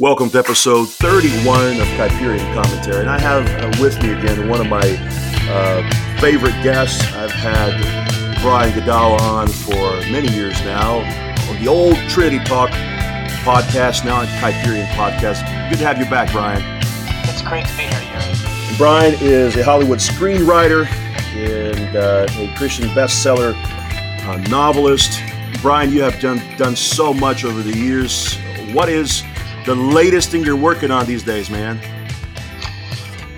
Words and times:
Welcome 0.00 0.30
to 0.30 0.38
episode 0.38 0.88
31 0.88 1.78
of 1.78 1.86
Kuyperian 1.88 2.54
Commentary. 2.54 3.00
And 3.00 3.10
I 3.10 3.20
have 3.20 3.46
uh, 3.46 3.82
with 3.82 4.02
me 4.02 4.14
again 4.14 4.48
one 4.48 4.58
of 4.58 4.66
my 4.66 4.96
uh, 5.50 6.18
favorite 6.18 6.54
guests. 6.62 7.02
I've 7.12 7.30
had 7.30 7.78
Brian 8.40 8.72
Godawa 8.72 9.20
on 9.20 9.48
for 9.48 9.90
many 10.10 10.32
years 10.32 10.58
now 10.62 11.00
on 11.50 11.62
the 11.62 11.68
old 11.68 11.96
Trinity 12.08 12.42
Talk 12.44 12.70
podcast, 13.44 14.06
now 14.06 14.20
on 14.20 14.26
Kuyperian 14.26 14.86
Podcast. 14.92 15.42
Good 15.68 15.80
to 15.80 15.84
have 15.84 15.98
you 15.98 16.06
back, 16.06 16.32
Brian. 16.32 16.62
It's 17.28 17.42
great 17.42 17.66
to 17.66 17.76
be 17.76 17.82
here, 17.82 18.00
Uri. 18.22 18.78
Brian 18.78 19.14
is 19.20 19.54
a 19.58 19.62
Hollywood 19.62 19.98
screenwriter 19.98 20.86
and 21.36 21.94
uh, 21.94 22.26
a 22.38 22.56
Christian 22.56 22.88
bestseller 22.94 23.52
uh, 24.24 24.38
novelist. 24.48 25.20
Brian, 25.60 25.92
you 25.92 26.00
have 26.00 26.18
done 26.20 26.40
done 26.56 26.74
so 26.74 27.12
much 27.12 27.44
over 27.44 27.62
the 27.62 27.76
years. 27.76 28.38
What 28.72 28.88
is 28.88 29.24
the 29.64 29.74
latest 29.74 30.30
thing 30.30 30.44
you're 30.44 30.56
working 30.56 30.90
on 30.90 31.06
these 31.06 31.22
days, 31.22 31.50
man? 31.50 31.78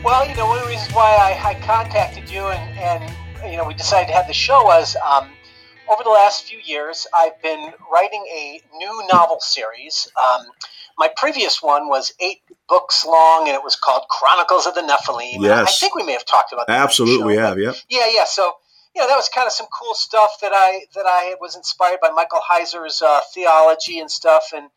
Well, 0.04 0.28
you 0.28 0.34
know, 0.36 0.46
one 0.46 0.58
of 0.58 0.64
the 0.64 0.70
reasons 0.70 0.92
why 0.94 1.10
I, 1.14 1.50
I 1.50 1.54
contacted 1.60 2.28
you 2.30 2.40
and, 2.40 2.78
and, 2.78 3.50
you 3.50 3.56
know, 3.56 3.64
we 3.64 3.74
decided 3.74 4.08
to 4.08 4.14
have 4.14 4.26
the 4.26 4.32
show 4.32 4.64
was 4.64 4.96
um, 4.96 5.28
over 5.90 6.02
the 6.02 6.10
last 6.10 6.44
few 6.44 6.58
years, 6.64 7.06
I've 7.14 7.40
been 7.42 7.72
writing 7.92 8.24
a 8.32 8.60
new 8.76 9.02
novel 9.12 9.38
series. 9.40 10.08
Um, 10.16 10.46
my 10.98 11.08
previous 11.16 11.62
one 11.62 11.88
was 11.88 12.12
eight 12.20 12.42
books 12.68 13.04
long, 13.04 13.48
and 13.48 13.54
it 13.54 13.62
was 13.62 13.76
called 13.76 14.04
Chronicles 14.08 14.66
of 14.66 14.74
the 14.74 14.82
Nephilim. 14.82 15.40
Yes. 15.40 15.68
I 15.68 15.72
think 15.72 15.94
we 15.94 16.02
may 16.02 16.12
have 16.12 16.24
talked 16.24 16.52
about 16.52 16.66
that. 16.66 16.78
Absolutely, 16.78 17.26
we 17.26 17.36
have, 17.36 17.58
yeah. 17.58 17.72
Yeah, 17.88 18.06
yeah. 18.12 18.24
So, 18.26 18.52
you 18.94 19.02
know, 19.02 19.08
that 19.08 19.16
was 19.16 19.28
kind 19.28 19.46
of 19.46 19.52
some 19.52 19.66
cool 19.72 19.94
stuff 19.94 20.38
that 20.40 20.52
I 20.54 20.84
that 20.94 21.06
I 21.06 21.36
was 21.40 21.56
inspired 21.56 21.98
by 22.00 22.10
Michael 22.10 22.40
Heiser's 22.50 23.00
uh, 23.00 23.20
theology 23.32 23.98
and 23.98 24.10
stuff, 24.10 24.52
and 24.54 24.68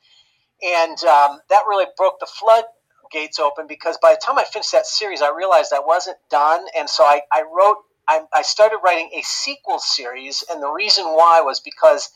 and 0.65 1.03
um, 1.05 1.39
that 1.49 1.63
really 1.69 1.87
broke 1.97 2.19
the 2.19 2.27
floodgates 2.27 3.39
open 3.39 3.67
because 3.67 3.97
by 4.01 4.13
the 4.13 4.21
time 4.25 4.39
I 4.39 4.45
finished 4.45 4.73
that 4.73 4.87
series, 4.87 5.21
I 5.23 5.31
realized 5.35 5.73
I 5.75 5.81
wasn't 5.81 6.17
done, 6.31 6.65
and 6.77 6.89
so 6.89 7.03
I, 7.05 7.21
I 7.33 7.43
wrote, 7.43 7.77
I, 8.09 8.21
I 8.33 8.43
started 8.43 8.79
writing 8.83 9.11
a 9.17 9.23
sequel 9.23 9.79
series, 9.79 10.43
and 10.51 10.63
the 10.63 10.71
reason 10.71 11.05
why 11.05 11.41
was 11.41 11.61
because 11.61 12.09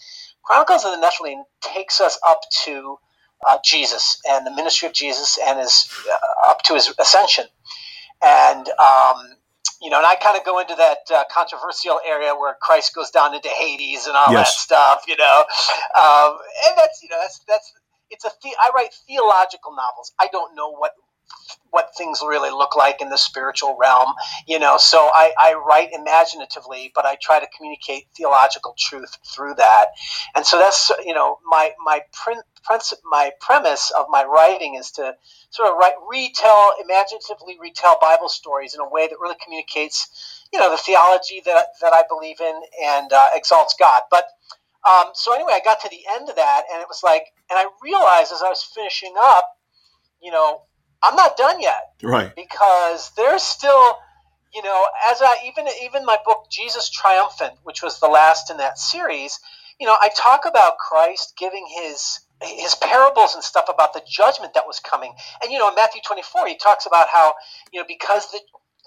Chronicles 0.43 0.85
of 0.85 0.99
the 0.99 1.05
Nephilim 1.07 1.43
takes 1.61 2.01
us 2.01 2.19
up 2.27 2.41
to 2.65 2.97
uh, 3.49 3.59
Jesus 3.65 4.21
and 4.29 4.47
the 4.47 4.51
ministry 4.51 4.87
of 4.87 4.93
Jesus 4.95 5.39
and 5.45 5.59
his 5.59 5.89
uh, 6.11 6.51
up 6.51 6.63
to 6.63 6.75
his 6.75 6.93
ascension, 6.99 7.45
and 8.23 8.69
um, 8.69 9.17
you 9.81 9.89
know, 9.91 9.97
and 9.99 10.07
I 10.07 10.15
kind 10.15 10.37
of 10.37 10.45
go 10.45 10.59
into 10.59 10.75
that 10.75 10.99
uh, 11.13 11.23
controversial 11.31 11.99
area 12.07 12.35
where 12.35 12.55
Christ 12.61 12.95
goes 12.95 13.11
down 13.11 13.35
into 13.35 13.49
Hades 13.49 14.07
and 14.07 14.17
all 14.17 14.33
Yes. 14.33 14.47
that 14.47 14.59
stuff, 14.59 15.03
you 15.07 15.17
know, 15.17 15.45
um, 15.99 16.37
and 16.69 16.77
that's 16.77 17.01
you 17.03 17.09
know 17.09 17.17
that's 17.21 17.41
that's 17.47 17.73
it's 18.11 18.25
a 18.25 18.31
the- 18.43 18.55
I 18.61 18.71
write 18.75 18.93
theological 19.07 19.75
novels. 19.75 20.13
I 20.19 20.27
don't 20.31 20.55
know 20.55 20.71
what 20.71 20.91
what 21.71 21.91
things 21.97 22.21
really 22.27 22.49
look 22.51 22.75
like 22.75 23.01
in 23.01 23.09
the 23.09 23.17
spiritual 23.17 23.77
realm, 23.79 24.13
you 24.47 24.59
know. 24.59 24.77
So 24.77 24.97
I, 24.99 25.33
I 25.39 25.53
write 25.55 25.89
imaginatively, 25.93 26.91
but 26.95 27.05
I 27.05 27.17
try 27.21 27.39
to 27.39 27.47
communicate 27.55 28.07
theological 28.15 28.75
truth 28.77 29.17
through 29.25 29.55
that. 29.55 29.87
And 30.35 30.45
so 30.45 30.57
that's 30.57 30.91
you 31.05 31.13
know 31.13 31.39
my 31.45 31.71
my 31.83 32.01
prin- 32.13 32.43
princi- 32.69 32.95
my 33.05 33.31
premise 33.41 33.91
of 33.97 34.07
my 34.09 34.23
writing 34.25 34.75
is 34.75 34.91
to 34.93 35.15
sort 35.51 35.69
of 35.69 35.77
write 35.77 35.95
retell 36.09 36.73
imaginatively 36.83 37.57
retell 37.59 37.97
Bible 38.01 38.29
stories 38.29 38.73
in 38.75 38.81
a 38.81 38.89
way 38.89 39.07
that 39.07 39.17
really 39.19 39.37
communicates 39.43 40.47
you 40.53 40.59
know 40.59 40.71
the 40.71 40.77
theology 40.77 41.41
that 41.45 41.67
that 41.81 41.93
I 41.93 42.03
believe 42.09 42.41
in 42.41 42.61
and 42.83 43.13
uh, 43.13 43.27
exalts 43.35 43.75
God. 43.79 44.03
But 44.11 44.25
um, 44.87 45.11
so 45.13 45.33
anyway, 45.33 45.53
I 45.53 45.61
got 45.63 45.81
to 45.81 45.89
the 45.89 46.01
end 46.15 46.29
of 46.29 46.35
that, 46.35 46.63
and 46.71 46.81
it 46.81 46.87
was 46.87 47.01
like, 47.03 47.23
and 47.49 47.59
I 47.59 47.65
realized 47.83 48.31
as 48.31 48.41
I 48.41 48.49
was 48.49 48.63
finishing 48.63 49.13
up, 49.19 49.45
you 50.21 50.31
know, 50.31 50.61
I'm 51.03 51.15
not 51.15 51.37
done 51.37 51.61
yet 51.61 51.93
Right. 52.03 52.33
because 52.35 53.11
there's 53.17 53.43
still, 53.43 53.97
you 54.53 54.63
know, 54.63 54.87
as 55.11 55.21
I 55.21 55.37
even 55.47 55.67
even 55.83 56.05
my 56.05 56.17
book 56.25 56.47
Jesus 56.51 56.89
Triumphant, 56.89 57.53
which 57.63 57.83
was 57.83 57.99
the 57.99 58.07
last 58.07 58.49
in 58.49 58.57
that 58.57 58.79
series, 58.79 59.39
you 59.79 59.87
know, 59.87 59.95
I 59.99 60.09
talk 60.15 60.41
about 60.47 60.77
Christ 60.77 61.33
giving 61.37 61.65
his 61.81 62.19
his 62.43 62.75
parables 62.75 63.35
and 63.35 63.43
stuff 63.43 63.65
about 63.73 63.93
the 63.93 64.01
judgment 64.09 64.53
that 64.55 64.67
was 64.67 64.79
coming, 64.79 65.13
and 65.43 65.51
you 65.51 65.59
know, 65.59 65.69
in 65.69 65.75
Matthew 65.75 66.01
24, 66.05 66.47
he 66.47 66.57
talks 66.57 66.85
about 66.85 67.07
how 67.09 67.33
you 67.73 67.81
know 67.81 67.85
because 67.87 68.31
the 68.31 68.39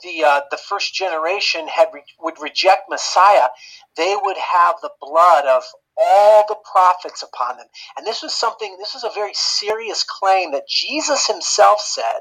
the 0.03 0.25
uh, 0.25 0.41
the 0.51 0.57
first 0.59 0.95
generation 0.95 1.69
had 1.69 1.89
re- 1.95 2.03
would 2.21 2.41
reject 2.41 2.85
Messiah, 2.91 3.49
they 3.97 4.17
would 4.21 4.39
have 4.39 4.77
the 4.83 4.91
blood 5.01 5.47
of 5.47 5.65
all 5.97 6.45
the 6.49 6.57
prophets 6.71 7.23
upon 7.23 7.57
them. 7.57 7.67
And 7.97 8.07
this 8.07 8.23
was 8.23 8.35
something, 8.35 8.77
this 8.79 8.95
was 8.95 9.05
a 9.05 9.11
very 9.15 9.35
serious 9.35 10.05
claim 10.05 10.53
that 10.53 10.69
Jesus 10.69 11.27
himself 11.27 11.81
said. 11.81 12.21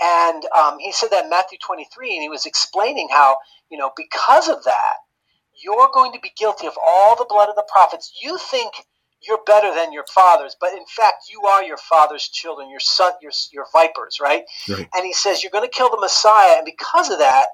And 0.00 0.44
um, 0.56 0.78
he 0.78 0.92
said 0.92 1.10
that 1.10 1.24
in 1.24 1.30
Matthew 1.30 1.58
23, 1.64 2.14
and 2.14 2.22
he 2.22 2.28
was 2.28 2.46
explaining 2.46 3.08
how, 3.10 3.38
you 3.70 3.78
know, 3.78 3.92
because 3.96 4.48
of 4.48 4.64
that, 4.64 4.94
you're 5.62 5.88
going 5.92 6.12
to 6.12 6.20
be 6.20 6.32
guilty 6.36 6.66
of 6.66 6.74
all 6.84 7.16
the 7.16 7.26
blood 7.28 7.48
of 7.48 7.56
the 7.56 7.66
prophets. 7.72 8.12
You 8.22 8.36
think 8.38 8.74
you're 9.26 9.42
better 9.46 9.74
than 9.74 9.92
your 9.92 10.04
fathers, 10.14 10.54
but 10.60 10.72
in 10.72 10.84
fact, 10.86 11.24
you 11.30 11.42
are 11.48 11.64
your 11.64 11.78
father's 11.78 12.28
children, 12.28 12.70
your 12.70 12.80
son, 12.80 13.12
your, 13.22 13.32
your 13.52 13.64
vipers, 13.72 14.18
right? 14.20 14.44
Right. 14.68 14.88
And 14.94 15.06
he 15.06 15.14
says, 15.14 15.42
you're 15.42 15.50
going 15.50 15.64
to 15.68 15.74
kill 15.74 15.90
the 15.90 15.98
Messiah, 15.98 16.56
and 16.58 16.66
because 16.66 17.10
of 17.10 17.18
that, 17.18 17.46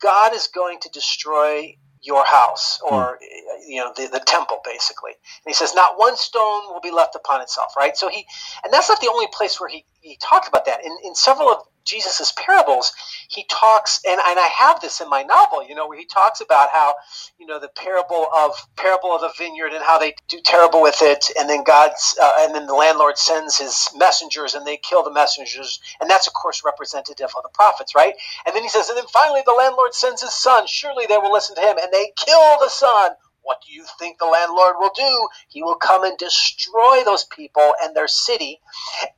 God 0.00 0.34
is 0.34 0.48
going 0.48 0.80
to 0.80 0.88
destroy 0.88 1.76
your 2.02 2.24
house 2.24 2.80
or 2.90 3.18
you 3.66 3.78
know 3.78 3.92
the, 3.96 4.08
the 4.12 4.20
temple 4.20 4.60
basically. 4.64 5.12
And 5.12 5.48
he 5.50 5.54
says 5.54 5.74
not 5.74 5.98
one 5.98 6.16
stone 6.16 6.72
will 6.72 6.80
be 6.82 6.90
left 6.90 7.16
upon 7.16 7.42
itself 7.42 7.74
right? 7.76 7.96
So 7.96 8.08
he 8.08 8.26
and 8.64 8.72
that's 8.72 8.88
not 8.88 9.00
the 9.00 9.10
only 9.12 9.26
place 9.32 9.60
where 9.60 9.68
he, 9.68 9.84
he 10.00 10.18
talked 10.22 10.48
about 10.48 10.66
that. 10.66 10.84
In, 10.84 10.96
in 11.04 11.14
several 11.14 11.48
of 11.50 11.58
jesus's 11.84 12.32
parables 12.32 12.92
he 13.30 13.44
talks 13.50 14.00
and, 14.06 14.20
and 14.20 14.38
i 14.38 14.50
have 14.58 14.80
this 14.82 15.00
in 15.00 15.08
my 15.08 15.22
novel 15.22 15.66
you 15.66 15.74
know 15.74 15.88
where 15.88 15.98
he 15.98 16.04
talks 16.04 16.42
about 16.42 16.68
how 16.72 16.94
you 17.38 17.46
know 17.46 17.58
the 17.58 17.70
parable 17.74 18.28
of 18.36 18.52
parable 18.76 19.14
of 19.14 19.22
the 19.22 19.32
vineyard 19.38 19.72
and 19.72 19.82
how 19.82 19.98
they 19.98 20.14
do 20.28 20.38
terrible 20.44 20.82
with 20.82 20.98
it 21.00 21.24
and 21.38 21.48
then 21.48 21.64
god's 21.64 22.18
uh, 22.22 22.32
and 22.40 22.54
then 22.54 22.66
the 22.66 22.74
landlord 22.74 23.16
sends 23.16 23.58
his 23.58 23.88
messengers 23.96 24.54
and 24.54 24.66
they 24.66 24.76
kill 24.76 25.02
the 25.02 25.12
messengers 25.12 25.80
and 26.00 26.10
that's 26.10 26.26
of 26.26 26.34
course 26.34 26.62
representative 26.64 27.30
of 27.36 27.42
the 27.42 27.48
prophets 27.54 27.94
right? 27.94 28.14
And 28.46 28.54
then 28.54 28.62
he 28.62 28.68
says 28.68 28.88
and 28.88 28.98
then 28.98 29.06
finally 29.12 29.42
the 29.46 29.52
landlord 29.52 29.94
sends 29.94 30.22
his 30.22 30.32
son. 30.32 30.66
Surely 30.66 31.06
they 31.06 31.18
will 31.18 31.32
listen 31.32 31.56
to 31.56 31.62
him. 31.62 31.76
And 31.80 31.92
they 31.92 32.12
kill 32.16 32.58
the 32.60 32.68
son 32.68 33.10
what 33.50 33.62
do 33.66 33.74
you 33.74 33.84
think 33.98 34.18
the 34.18 34.26
landlord 34.26 34.76
will 34.78 34.92
do? 34.94 35.28
He 35.48 35.60
will 35.64 35.74
come 35.74 36.04
and 36.04 36.16
destroy 36.18 37.02
those 37.04 37.24
people 37.24 37.74
and 37.82 37.96
their 37.96 38.06
city, 38.06 38.60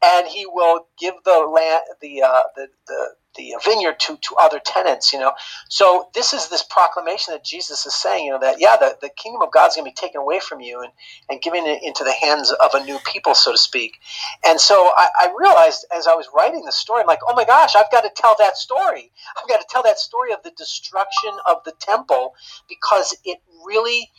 and 0.02 0.26
he 0.26 0.46
will 0.46 0.86
give 0.98 1.12
the 1.26 1.38
land, 1.40 1.82
the 2.00 2.22
uh, 2.22 2.44
the, 2.56 2.68
the 2.88 3.08
the 3.36 3.54
vineyard 3.64 3.98
to, 4.00 4.16
to 4.16 4.36
other 4.40 4.60
tenants. 4.64 5.12
You 5.12 5.20
know, 5.20 5.32
so 5.68 6.08
this 6.14 6.32
is 6.32 6.48
this 6.48 6.62
proclamation 6.62 7.34
that 7.34 7.44
Jesus 7.44 7.86
is 7.86 7.94
saying. 7.94 8.26
You 8.26 8.32
know 8.32 8.40
that 8.40 8.60
yeah, 8.60 8.76
the, 8.76 8.96
the 9.00 9.10
kingdom 9.10 9.42
of 9.42 9.52
God's 9.52 9.76
going 9.76 9.86
to 9.86 9.90
be 9.90 9.94
taken 9.94 10.20
away 10.20 10.40
from 10.40 10.60
you 10.60 10.82
and 10.82 10.92
and 11.30 11.42
given 11.42 11.66
into 11.66 12.04
the 12.04 12.12
hands 12.12 12.52
of 12.52 12.70
a 12.74 12.84
new 12.84 12.98
people, 13.04 13.34
so 13.34 13.52
to 13.52 13.58
speak. 13.58 13.98
And 14.44 14.60
so 14.60 14.90
I, 14.96 15.08
I 15.20 15.34
realized 15.38 15.86
as 15.96 16.06
I 16.06 16.14
was 16.14 16.28
writing 16.34 16.64
the 16.64 16.72
story, 16.72 17.00
I'm 17.02 17.06
like, 17.06 17.20
oh 17.26 17.34
my 17.34 17.44
gosh, 17.44 17.74
I've 17.76 17.90
got 17.90 18.02
to 18.02 18.10
tell 18.14 18.36
that 18.38 18.56
story. 18.56 19.12
I've 19.40 19.48
got 19.48 19.58
to 19.58 19.66
tell 19.70 19.82
that 19.84 19.98
story 19.98 20.32
of 20.32 20.42
the 20.42 20.52
destruction 20.56 21.32
of 21.48 21.58
the 21.64 21.72
temple 21.80 22.34
because 22.68 23.16
it 23.24 23.38
really 23.64 24.10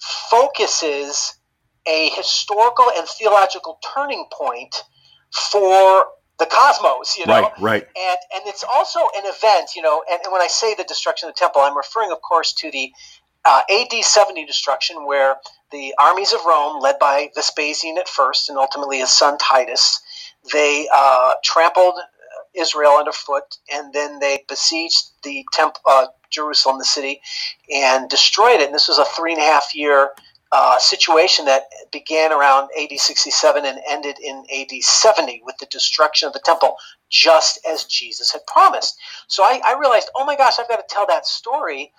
focuses 0.00 1.34
a 1.86 2.10
historical 2.10 2.86
and 2.96 3.06
theological 3.08 3.78
turning 3.94 4.26
point 4.32 4.84
for 5.32 6.06
the 6.40 6.46
cosmos, 6.46 7.16
you 7.16 7.26
know. 7.26 7.42
Right. 7.42 7.52
Right. 7.60 7.82
And 7.96 8.18
and 8.34 8.42
it's 8.46 8.64
also 8.64 8.98
an 9.00 9.24
event, 9.26 9.70
you 9.76 9.82
know. 9.82 10.02
And, 10.10 10.20
and 10.24 10.32
when 10.32 10.42
I 10.42 10.48
say 10.48 10.74
the 10.74 10.84
destruction 10.84 11.28
of 11.28 11.36
the 11.36 11.38
temple, 11.38 11.62
I'm 11.62 11.76
referring, 11.76 12.10
of 12.10 12.20
course, 12.22 12.52
to 12.54 12.70
the 12.72 12.92
uh, 13.44 13.62
AD 13.70 13.92
70 13.92 14.44
destruction, 14.46 15.06
where 15.06 15.36
the 15.70 15.94
armies 15.98 16.32
of 16.32 16.40
Rome, 16.44 16.80
led 16.82 16.98
by 16.98 17.30
Vespasian 17.36 17.98
at 17.98 18.08
first, 18.08 18.48
and 18.48 18.58
ultimately 18.58 18.98
his 18.98 19.10
son 19.10 19.38
Titus, 19.38 20.00
they 20.52 20.88
uh, 20.92 21.34
trampled 21.44 21.94
Israel 22.54 22.96
underfoot, 22.98 23.44
and 23.72 23.92
then 23.92 24.18
they 24.18 24.44
besieged 24.48 25.10
the 25.22 25.46
temple, 25.52 25.80
uh, 25.86 26.06
Jerusalem, 26.30 26.78
the 26.78 26.84
city, 26.84 27.20
and 27.72 28.08
destroyed 28.08 28.60
it. 28.60 28.66
And 28.66 28.74
this 28.74 28.88
was 28.88 28.98
a 28.98 29.04
three 29.04 29.32
and 29.32 29.40
a 29.40 29.44
half 29.44 29.74
year 29.74 30.10
uh, 30.52 30.78
situation 30.78 31.44
that 31.44 31.64
began 31.92 32.32
around 32.32 32.70
AD 32.80 32.98
67 32.98 33.64
and 33.64 33.78
ended 33.88 34.16
in 34.22 34.44
AD 34.52 34.82
70 34.82 35.42
with 35.44 35.56
the 35.58 35.66
destruction 35.66 36.26
of 36.26 36.32
the 36.32 36.40
temple, 36.40 36.76
just 37.08 37.60
as 37.70 37.84
Jesus 37.84 38.32
had 38.32 38.44
promised. 38.46 38.98
So 39.28 39.44
I, 39.44 39.60
I 39.64 39.78
realized, 39.78 40.10
oh 40.16 40.24
my 40.24 40.36
gosh, 40.36 40.58
I've 40.58 40.68
got 40.68 40.76
to 40.76 40.94
tell 40.94 41.06
that 41.06 41.26
story, 41.26 41.92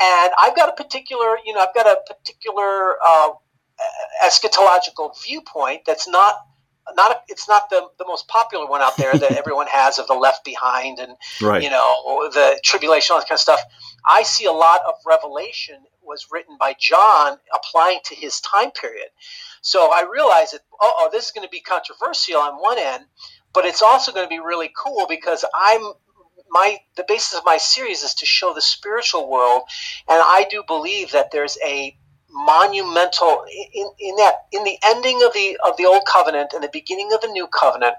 and 0.00 0.32
I've 0.38 0.56
got 0.56 0.70
a 0.70 0.82
particular, 0.82 1.36
you 1.44 1.52
know, 1.52 1.60
I've 1.60 1.74
got 1.74 1.86
a 1.86 1.98
particular 2.06 2.96
uh, 3.06 3.30
eschatological 4.24 5.12
viewpoint 5.22 5.82
that's 5.86 6.08
not 6.08 6.34
not 6.96 7.10
a, 7.12 7.16
it's 7.28 7.48
not 7.48 7.70
the, 7.70 7.88
the 7.98 8.04
most 8.06 8.28
popular 8.28 8.66
one 8.66 8.82
out 8.82 8.96
there 8.96 9.12
that 9.16 9.32
everyone 9.38 9.66
has 9.68 9.98
of 9.98 10.06
the 10.06 10.14
left 10.14 10.44
behind 10.44 10.98
and 10.98 11.16
Right. 11.40 11.62
you 11.62 11.70
know 11.70 12.28
the 12.32 12.58
tribulation 12.64 13.14
all 13.14 13.20
that 13.20 13.28
kind 13.28 13.36
of 13.36 13.40
stuff 13.40 13.60
i 14.06 14.22
see 14.22 14.46
a 14.46 14.52
lot 14.52 14.80
of 14.86 14.94
revelation 15.06 15.76
was 16.02 16.26
written 16.32 16.56
by 16.58 16.74
john 16.78 17.38
applying 17.54 18.00
to 18.04 18.14
his 18.14 18.40
time 18.40 18.70
period 18.70 19.08
so 19.60 19.90
i 19.92 20.06
realized 20.10 20.54
that 20.54 20.60
oh 20.80 21.08
this 21.12 21.26
is 21.26 21.30
going 21.32 21.46
to 21.46 21.50
be 21.50 21.60
controversial 21.60 22.38
on 22.38 22.54
one 22.54 22.78
end 22.78 23.04
but 23.52 23.64
it's 23.64 23.82
also 23.82 24.12
going 24.12 24.26
to 24.26 24.30
be 24.30 24.40
really 24.40 24.70
cool 24.76 25.06
because 25.08 25.44
I'm 25.54 25.80
my 26.50 26.78
the 26.96 27.04
basis 27.06 27.36
of 27.38 27.44
my 27.44 27.56
series 27.58 28.02
is 28.02 28.14
to 28.16 28.26
show 28.26 28.54
the 28.54 28.60
spiritual 28.60 29.28
world, 29.28 29.62
and 30.08 30.18
I 30.22 30.46
do 30.50 30.62
believe 30.66 31.12
that 31.12 31.30
there's 31.30 31.58
a 31.64 31.96
monumental 32.30 33.44
in, 33.74 33.88
in 33.98 34.16
that 34.16 34.46
in 34.52 34.64
the 34.64 34.78
ending 34.84 35.22
of 35.24 35.32
the 35.32 35.58
of 35.66 35.76
the 35.76 35.86
old 35.86 36.02
covenant 36.06 36.52
and 36.52 36.62
the 36.62 36.70
beginning 36.72 37.12
of 37.12 37.20
the 37.20 37.28
new 37.28 37.46
covenant. 37.46 37.94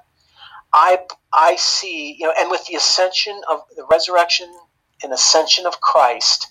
I 0.74 1.00
I 1.34 1.56
see 1.56 2.16
you 2.20 2.28
know, 2.28 2.34
and 2.40 2.52
with 2.52 2.66
the 2.66 2.76
ascension 2.76 3.42
of 3.50 3.62
the 3.76 3.86
resurrection 3.90 4.52
and 5.04 5.12
ascension 5.14 5.66
of 5.66 5.82
Christ, 5.82 6.48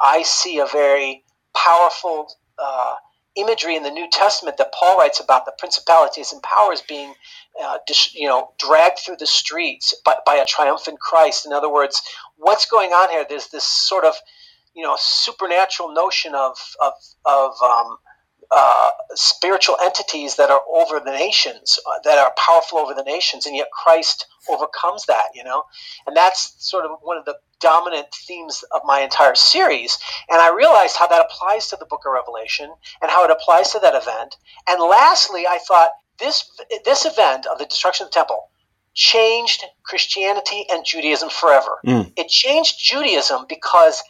I 0.00 0.22
see 0.22 0.58
a 0.58 0.66
very 0.66 1.24
powerful. 1.54 2.34
Uh, 2.58 2.96
imagery 3.34 3.76
in 3.76 3.82
the 3.82 3.90
New 3.90 4.08
Testament 4.10 4.58
that 4.58 4.74
Paul 4.74 4.98
writes 4.98 5.20
about 5.20 5.46
the 5.46 5.54
principalities 5.58 6.32
and 6.32 6.42
powers 6.42 6.82
being, 6.82 7.14
uh, 7.62 7.78
you 8.12 8.28
know, 8.28 8.52
dragged 8.58 8.98
through 8.98 9.16
the 9.16 9.26
streets 9.26 9.94
by, 10.04 10.16
by 10.26 10.34
a 10.36 10.44
triumphant 10.44 11.00
Christ. 11.00 11.46
In 11.46 11.52
other 11.52 11.70
words, 11.72 12.02
what's 12.36 12.66
going 12.66 12.90
on 12.90 13.10
here? 13.10 13.24
There's 13.26 13.48
this 13.48 13.64
sort 13.64 14.04
of, 14.04 14.14
you 14.74 14.82
know, 14.82 14.96
supernatural 14.98 15.92
notion 15.92 16.34
of 16.34 16.56
of 16.80 16.92
of 17.24 17.52
um, 17.62 17.96
uh, 18.54 18.90
spiritual 19.14 19.76
entities 19.82 20.36
that 20.36 20.50
are 20.50 20.60
over 20.70 21.00
the 21.00 21.10
nations, 21.10 21.78
uh, 21.86 21.92
that 22.04 22.18
are 22.18 22.34
powerful 22.36 22.78
over 22.78 22.92
the 22.92 23.02
nations, 23.02 23.46
and 23.46 23.56
yet 23.56 23.68
Christ 23.72 24.26
overcomes 24.50 25.06
that, 25.06 25.24
you 25.34 25.42
know? 25.42 25.64
And 26.06 26.14
that's 26.14 26.54
sort 26.58 26.84
of 26.84 26.98
one 27.00 27.16
of 27.16 27.24
the 27.24 27.36
dominant 27.60 28.08
themes 28.14 28.62
of 28.74 28.82
my 28.84 29.00
entire 29.00 29.34
series. 29.34 29.96
And 30.28 30.38
I 30.38 30.54
realized 30.54 30.96
how 30.96 31.06
that 31.06 31.24
applies 31.24 31.68
to 31.68 31.76
the 31.76 31.86
book 31.86 32.02
of 32.04 32.12
Revelation 32.12 32.70
and 33.00 33.10
how 33.10 33.24
it 33.24 33.30
applies 33.30 33.72
to 33.72 33.78
that 33.78 33.94
event. 33.94 34.36
And 34.68 34.82
lastly, 34.82 35.46
I 35.48 35.58
thought 35.66 35.92
this, 36.20 36.44
this 36.84 37.06
event 37.06 37.46
of 37.46 37.58
the 37.58 37.64
destruction 37.64 38.04
of 38.04 38.10
the 38.10 38.16
temple 38.16 38.50
changed 38.92 39.64
Christianity 39.82 40.66
and 40.70 40.84
Judaism 40.84 41.30
forever. 41.30 41.78
Mm. 41.86 42.12
It 42.16 42.28
changed 42.28 42.74
Judaism 42.78 43.46
because 43.48 44.02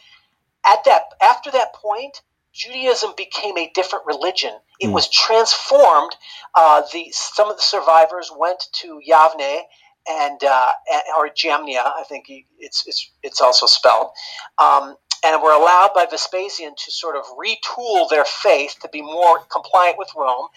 at 0.65 0.83
that 0.85 1.03
after 1.21 1.51
that 1.51 1.73
point, 1.73 2.21
Judaism 2.53 3.13
became 3.17 3.57
a 3.57 3.71
different 3.73 4.05
religion. 4.05 4.53
It 4.79 4.87
mm. 4.87 4.93
was 4.93 5.09
transformed. 5.09 6.15
Uh, 6.55 6.83
the 6.93 7.09
some 7.11 7.49
of 7.49 7.57
the 7.57 7.63
survivors 7.63 8.31
went 8.35 8.63
to 8.81 9.01
Yavne 9.07 9.61
and 10.07 10.43
uh, 10.43 10.71
or 11.17 11.29
Jamnia, 11.29 11.83
I 11.83 12.03
think 12.07 12.25
it's 12.59 12.85
it's 12.87 13.11
it's 13.23 13.41
also 13.41 13.65
spelled, 13.65 14.11
um, 14.57 14.95
and 15.25 15.41
were 15.41 15.53
allowed 15.53 15.91
by 15.95 16.05
Vespasian 16.09 16.73
to 16.77 16.91
sort 16.91 17.15
of 17.15 17.23
retool 17.37 18.09
their 18.09 18.25
faith 18.25 18.75
to 18.81 18.89
be 18.89 19.01
more 19.01 19.39
compliant 19.51 19.97
with 19.97 20.09
Rome, 20.15 20.47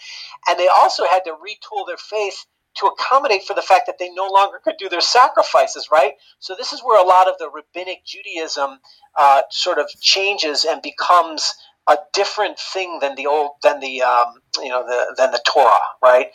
and 0.47 0.59
they 0.59 0.67
also 0.67 1.05
had 1.05 1.23
to 1.25 1.31
retool 1.31 1.87
their 1.87 1.97
faith 1.97 2.45
to 2.79 2.87
accommodate 2.87 3.43
for 3.43 3.53
the 3.53 3.61
fact 3.61 3.87
that 3.87 3.97
they 3.99 4.09
no 4.11 4.27
longer 4.27 4.59
could 4.63 4.75
do 4.77 4.89
their 4.89 5.01
sacrifices, 5.01 5.89
right? 5.91 6.13
So 6.39 6.55
this 6.55 6.73
is 6.73 6.81
where 6.83 7.01
a 7.01 7.07
lot 7.07 7.27
of 7.27 7.37
the 7.37 7.49
rabbinic 7.49 8.05
Judaism 8.05 8.79
uh, 9.17 9.41
sort 9.49 9.79
of 9.79 9.89
changes 10.01 10.65
and 10.65 10.81
becomes 10.81 11.53
a 11.89 11.97
different 12.13 12.59
thing 12.59 12.99
than 12.99 13.15
the 13.15 13.27
old 13.27 13.51
than 13.63 13.79
the 13.79 14.01
um, 14.01 14.33
you 14.61 14.69
know 14.69 14.85
the 14.85 15.15
than 15.17 15.31
the 15.31 15.41
Torah, 15.47 15.79
right? 16.03 16.27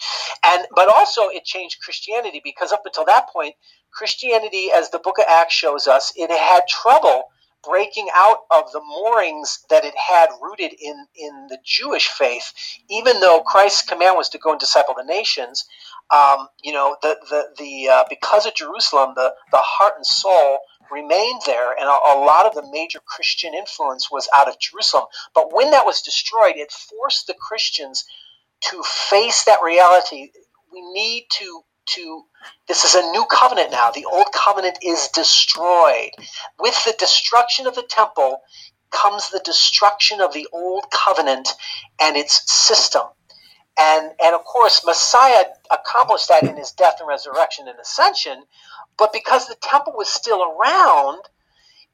And 0.44 0.66
but 0.74 0.88
also 0.88 1.28
it 1.28 1.44
changed 1.44 1.80
Christianity 1.82 2.40
because 2.42 2.72
up 2.72 2.82
until 2.86 3.04
that 3.06 3.28
point, 3.30 3.54
Christianity, 3.92 4.70
as 4.74 4.90
the 4.90 4.98
Book 4.98 5.18
of 5.18 5.26
Acts 5.28 5.54
shows 5.54 5.86
us, 5.86 6.12
it 6.16 6.30
had 6.30 6.62
trouble 6.68 7.24
breaking 7.64 8.09
out 8.14 8.41
of 8.50 8.70
the 8.73 8.81
moorings 8.81 9.64
that 9.70 9.85
it 9.85 9.94
had 9.97 10.29
rooted 10.41 10.73
in 10.81 11.06
in 11.17 11.47
the 11.49 11.59
Jewish 11.64 12.09
faith. 12.09 12.53
Even 12.91 13.20
though 13.20 13.41
Christ's 13.41 13.82
command 13.82 14.17
was 14.17 14.29
to 14.31 14.38
go 14.38 14.50
and 14.50 14.61
disciple 14.61 14.94
the 14.97 15.05
nations, 15.05 15.64
um, 16.12 16.49
you 16.62 16.73
know 16.73 16.97
the 17.03 17.17
the 17.31 17.49
the 17.59 17.88
uh, 17.88 18.05
because 18.09 18.47
of 18.47 18.55
Jerusalem, 18.55 19.12
the 19.14 19.35
the 19.50 19.59
heart 19.59 19.94
and 19.97 20.06
soul 20.06 20.59
remained 20.91 21.41
there, 21.47 21.73
and 21.73 21.88
a, 21.88 21.93
a, 21.93 22.20
lot 22.20 22.44
of 22.44 22.55
the 22.55 22.70
major 22.70 23.00
Christian 23.06 23.55
influence 23.55 24.11
was 24.11 24.29
out 24.35 24.49
of 24.49 24.59
Jerusalem. 24.61 25.06
But 25.35 25.53
when 25.53 25.70
that 25.70 25.87
was 25.87 26.03
destroyed, 26.03 26.56
it 26.56 26.70
forced 26.70 27.26
the 27.26 27.35
Christians 27.35 28.05
to 28.70 28.82
face 28.82 29.44
that 29.44 29.62
reality. 29.62 30.31
We 30.70 30.82
need 30.93 31.26
to 31.38 31.62
to 31.87 32.25
this 32.69 32.84
is 32.84 32.94
a 32.94 33.11
new 33.12 33.25
covenant 33.31 33.70
now. 33.70 33.90
The 33.90 34.06
old 34.11 34.26
covenant 34.34 34.79
is 34.82 35.08
destroyed. 35.08 36.11
With 36.58 36.84
the 36.84 36.94
destruction 36.99 37.67
of 37.67 37.75
the 37.75 37.84
temple 37.88 38.40
comes 38.90 39.31
the 39.31 39.40
destruction 39.44 40.20
of 40.20 40.32
the 40.32 40.46
old 40.52 40.84
covenant 40.93 41.49
and 42.00 42.17
its 42.17 42.50
system. 42.52 43.02
And 43.79 44.12
and 44.23 44.34
of 44.34 44.44
course 44.44 44.84
Messiah 44.84 45.44
accomplished 45.70 46.29
that 46.29 46.43
in 46.44 46.56
his 46.56 46.73
death 46.73 46.96
and 47.00 47.08
resurrection 47.08 47.69
and 47.69 47.79
ascension, 47.79 48.43
but 48.99 49.12
because 49.12 49.49
the 49.49 49.56
temple 49.62 49.94
was 49.96 50.08
still 50.08 50.43
around, 50.43 51.23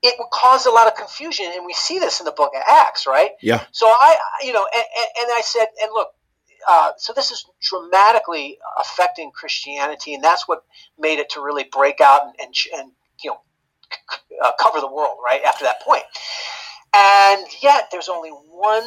it 0.03 0.15
would 0.19 0.31
cause 0.31 0.67
a 0.67 0.71
lot 0.71 0.87
of 0.87 0.95
confusion, 0.95 1.47
and 1.55 1.67
we 1.67 1.73
see 1.73 1.99
this 1.99 2.21
in 2.21 2.25
the 2.27 2.33
book 2.33 2.53
of 2.55 2.63
Acts, 2.69 3.07
right? 3.07 3.31
Yeah. 3.43 3.65
So 3.73 3.87
I, 3.87 4.17
you 4.45 4.53
know, 4.53 4.67
and, 4.75 4.85
and 5.21 5.29
I 5.33 5.41
said, 5.43 5.67
and 5.83 5.91
look, 5.93 6.09
uh, 6.69 6.91
so 6.99 7.13
this 7.13 7.31
is 7.31 7.45
dramatically 7.61 8.59
affecting 8.79 9.31
Christianity, 9.33 10.15
and 10.15 10.23
that's 10.23 10.47
what 10.47 10.65
made 10.99 11.19
it 11.19 11.31
to 11.31 11.41
really 11.41 11.65
break 11.65 12.01
out 12.01 12.23
and, 12.23 12.35
and, 12.41 12.55
and 12.79 12.93
you 13.25 13.31
know, 13.31 13.41
uh, 14.45 14.53
cover 14.61 14.81
the 14.81 14.93
world, 14.93 15.19
right? 15.25 15.43
After 15.43 15.65
that 15.65 15.81
point. 15.81 16.05
And 16.95 17.45
yet, 17.63 17.89
there's 17.91 18.09
only 18.09 18.31
one 18.31 18.85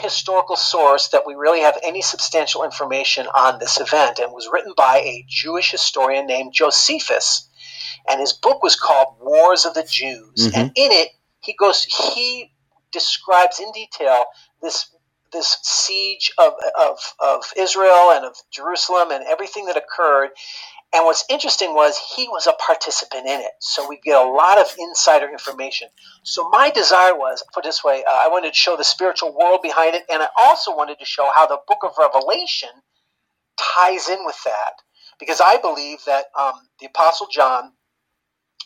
historical 0.00 0.56
source 0.56 1.08
that 1.08 1.26
we 1.26 1.34
really 1.34 1.60
have 1.60 1.78
any 1.84 2.02
substantial 2.02 2.64
information 2.64 3.26
on 3.26 3.58
this 3.58 3.80
event, 3.80 4.18
and 4.18 4.32
was 4.32 4.48
written 4.50 4.72
by 4.76 4.98
a 4.98 5.24
Jewish 5.28 5.70
historian 5.70 6.26
named 6.26 6.52
Josephus 6.52 7.48
and 8.08 8.20
his 8.20 8.32
book 8.32 8.62
was 8.62 8.76
called 8.76 9.16
Wars 9.20 9.64
of 9.64 9.74
the 9.74 9.84
Jews. 9.84 10.34
Mm-hmm. 10.36 10.58
And 10.58 10.72
in 10.74 10.92
it, 10.92 11.08
he 11.40 11.54
goes, 11.54 11.84
he 11.84 12.52
describes 12.92 13.60
in 13.60 13.70
detail 13.72 14.24
this 14.62 14.90
this 15.34 15.58
siege 15.62 16.32
of, 16.38 16.54
of, 16.80 16.98
of 17.20 17.44
Israel 17.58 18.12
and 18.12 18.24
of 18.24 18.34
Jerusalem 18.50 19.10
and 19.10 19.24
everything 19.26 19.66
that 19.66 19.76
occurred. 19.76 20.30
And 20.94 21.04
what's 21.04 21.24
interesting 21.28 21.74
was 21.74 21.98
he 22.16 22.28
was 22.28 22.46
a 22.46 22.52
participant 22.52 23.26
in 23.26 23.40
it. 23.40 23.50
So 23.60 23.88
we 23.88 23.98
get 24.02 24.16
a 24.16 24.30
lot 24.30 24.58
of 24.58 24.68
insider 24.78 25.28
information. 25.28 25.88
So 26.22 26.48
my 26.50 26.70
desire 26.70 27.16
was, 27.16 27.44
put 27.52 27.64
this 27.64 27.82
way, 27.84 28.04
uh, 28.08 28.12
I 28.12 28.28
wanted 28.28 28.50
to 28.50 28.54
show 28.56 28.76
the 28.76 28.84
spiritual 28.84 29.36
world 29.36 29.60
behind 29.62 29.96
it. 29.96 30.04
And 30.10 30.22
I 30.22 30.28
also 30.40 30.74
wanted 30.74 31.00
to 31.00 31.04
show 31.04 31.28
how 31.34 31.46
the 31.46 31.58
book 31.66 31.78
of 31.82 31.90
Revelation 31.98 32.70
ties 33.58 34.08
in 34.08 34.24
with 34.24 34.38
that. 34.44 34.74
Because 35.18 35.40
I 35.40 35.58
believe 35.58 35.98
that 36.06 36.26
um, 36.38 36.54
the 36.80 36.86
Apostle 36.86 37.28
John 37.30 37.72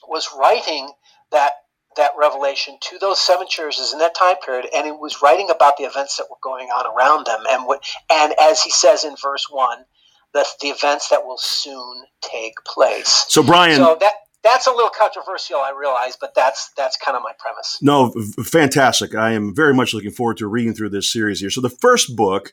was 0.07 0.29
writing 0.39 0.91
that 1.31 1.53
that 1.99 2.13
revelation 2.19 2.79
to 2.81 2.99
those 2.99 3.21
seven 3.21 3.47
churches 3.49 3.93
in 3.93 3.99
that 3.99 4.15
time 4.15 4.37
period, 4.45 4.67
and 4.75 4.87
he 4.87 4.93
was 4.93 5.21
writing 5.23 5.51
about 5.51 5.77
the 5.77 5.85
events 5.85 6.17
that 6.17 6.27
were 6.31 6.37
going 6.43 6.69
on 6.69 6.87
around 6.97 7.27
them, 7.27 7.45
and 7.51 7.67
what, 7.67 7.83
and 8.11 8.35
as 8.41 8.63
he 8.63 8.71
says 8.71 9.05
in 9.05 9.15
verse 9.23 9.47
one, 9.51 9.85
the 10.33 10.47
the 10.61 10.69
events 10.69 11.11
that 11.11 11.25
will 11.25 11.39
soon 11.39 12.05
take 12.23 12.55
place. 12.65 13.27
So, 13.29 13.43
Brian, 13.43 13.77
so 13.77 13.97
that 14.01 14.15
that's 14.43 14.67
a 14.67 14.71
little 14.71 14.91
controversial, 14.91 15.59
I 15.59 15.73
realize, 15.79 16.17
but 16.21 16.35
that's 16.35 16.71
that's 16.77 16.97
kind 16.97 17.17
of 17.17 17.23
my 17.23 17.33
premise. 17.39 17.79
No, 17.83 18.11
fantastic. 18.45 19.15
I 19.15 19.33
am 19.33 19.55
very 19.55 19.75
much 19.75 19.95
looking 19.95 20.11
forward 20.11 20.39
to 20.39 20.47
reading 20.47 20.75
through 20.75 20.91
this 20.91 21.13
series 21.13 21.41
here. 21.41 21.51
So, 21.51 21.61
the 21.61 21.71
first 21.71 22.17
book 22.17 22.53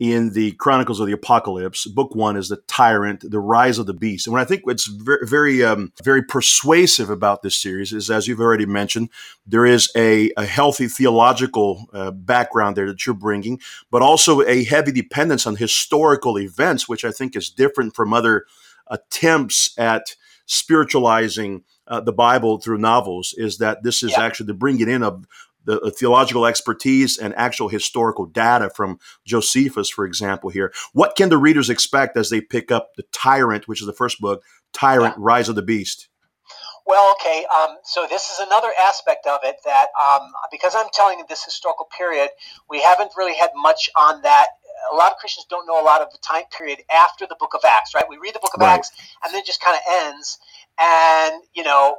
in 0.00 0.32
the 0.32 0.52
Chronicles 0.52 0.98
of 0.98 1.06
the 1.06 1.12
Apocalypse. 1.12 1.86
Book 1.86 2.14
one 2.14 2.34
is 2.34 2.48
the 2.48 2.56
Tyrant, 2.66 3.22
the 3.30 3.38
Rise 3.38 3.78
of 3.78 3.84
the 3.84 3.92
Beast. 3.92 4.26
And 4.26 4.32
what 4.32 4.40
I 4.40 4.46
think 4.46 4.64
what's 4.64 4.86
very, 4.86 5.26
very, 5.26 5.62
um, 5.62 5.92
very 6.02 6.22
persuasive 6.22 7.10
about 7.10 7.42
this 7.42 7.54
series 7.54 7.92
is, 7.92 8.10
as 8.10 8.26
you've 8.26 8.40
already 8.40 8.64
mentioned, 8.64 9.10
there 9.46 9.66
is 9.66 9.92
a, 9.94 10.32
a 10.38 10.46
healthy 10.46 10.88
theological 10.88 11.86
uh, 11.92 12.10
background 12.12 12.76
there 12.76 12.86
that 12.86 13.04
you're 13.04 13.14
bringing, 13.14 13.60
but 13.90 14.00
also 14.00 14.40
a 14.40 14.64
heavy 14.64 14.90
dependence 14.90 15.46
on 15.46 15.56
historical 15.56 16.38
events, 16.38 16.88
which 16.88 17.04
I 17.04 17.10
think 17.10 17.36
is 17.36 17.50
different 17.50 17.94
from 17.94 18.14
other 18.14 18.46
attempts 18.86 19.78
at 19.78 20.16
spiritualizing 20.46 21.62
uh, 21.86 22.00
the 22.00 22.12
Bible 22.12 22.58
through 22.58 22.78
novels. 22.78 23.34
Is 23.36 23.58
that 23.58 23.82
this 23.82 24.02
is 24.02 24.12
yeah. 24.12 24.22
actually 24.22 24.46
the 24.46 24.54
bringing 24.54 24.88
in 24.88 25.02
of 25.02 25.26
the 25.64 25.90
theological 25.90 26.46
expertise 26.46 27.18
and 27.18 27.34
actual 27.34 27.68
historical 27.68 28.26
data 28.26 28.70
from 28.70 28.98
Josephus, 29.24 29.88
for 29.88 30.04
example, 30.04 30.50
here. 30.50 30.72
What 30.92 31.16
can 31.16 31.28
the 31.28 31.38
readers 31.38 31.70
expect 31.70 32.16
as 32.16 32.30
they 32.30 32.40
pick 32.40 32.70
up 32.70 32.90
The 32.96 33.04
Tyrant, 33.12 33.68
which 33.68 33.80
is 33.80 33.86
the 33.86 33.92
first 33.92 34.20
book, 34.20 34.42
Tyrant, 34.72 35.14
yeah. 35.16 35.22
Rise 35.22 35.48
of 35.48 35.54
the 35.54 35.62
Beast? 35.62 36.08
Well, 36.86 37.14
okay. 37.20 37.46
Um, 37.54 37.76
so 37.84 38.06
this 38.08 38.30
is 38.30 38.38
another 38.40 38.70
aspect 38.82 39.26
of 39.26 39.40
it 39.44 39.56
that 39.64 39.88
um, 40.02 40.32
because 40.50 40.74
I'm 40.74 40.88
telling 40.92 41.18
you 41.18 41.24
this 41.28 41.44
historical 41.44 41.86
period, 41.96 42.30
we 42.68 42.82
haven't 42.82 43.12
really 43.16 43.36
had 43.36 43.50
much 43.54 43.90
on 43.96 44.22
that. 44.22 44.46
A 44.92 44.96
lot 44.96 45.12
of 45.12 45.18
Christians 45.18 45.46
don't 45.48 45.66
know 45.66 45.80
a 45.80 45.84
lot 45.84 46.00
of 46.00 46.10
the 46.10 46.18
time 46.18 46.44
period 46.56 46.80
after 46.90 47.26
the 47.28 47.36
Book 47.38 47.54
of 47.54 47.60
Acts, 47.64 47.94
right? 47.94 48.04
We 48.08 48.16
read 48.16 48.34
the 48.34 48.40
Book 48.40 48.54
of 48.54 48.60
right. 48.60 48.74
Acts 48.74 48.90
and 49.22 49.32
then 49.32 49.40
it 49.40 49.46
just 49.46 49.60
kind 49.60 49.76
of 49.76 49.82
ends, 50.06 50.38
and 50.80 51.42
you 51.54 51.62
know 51.62 51.96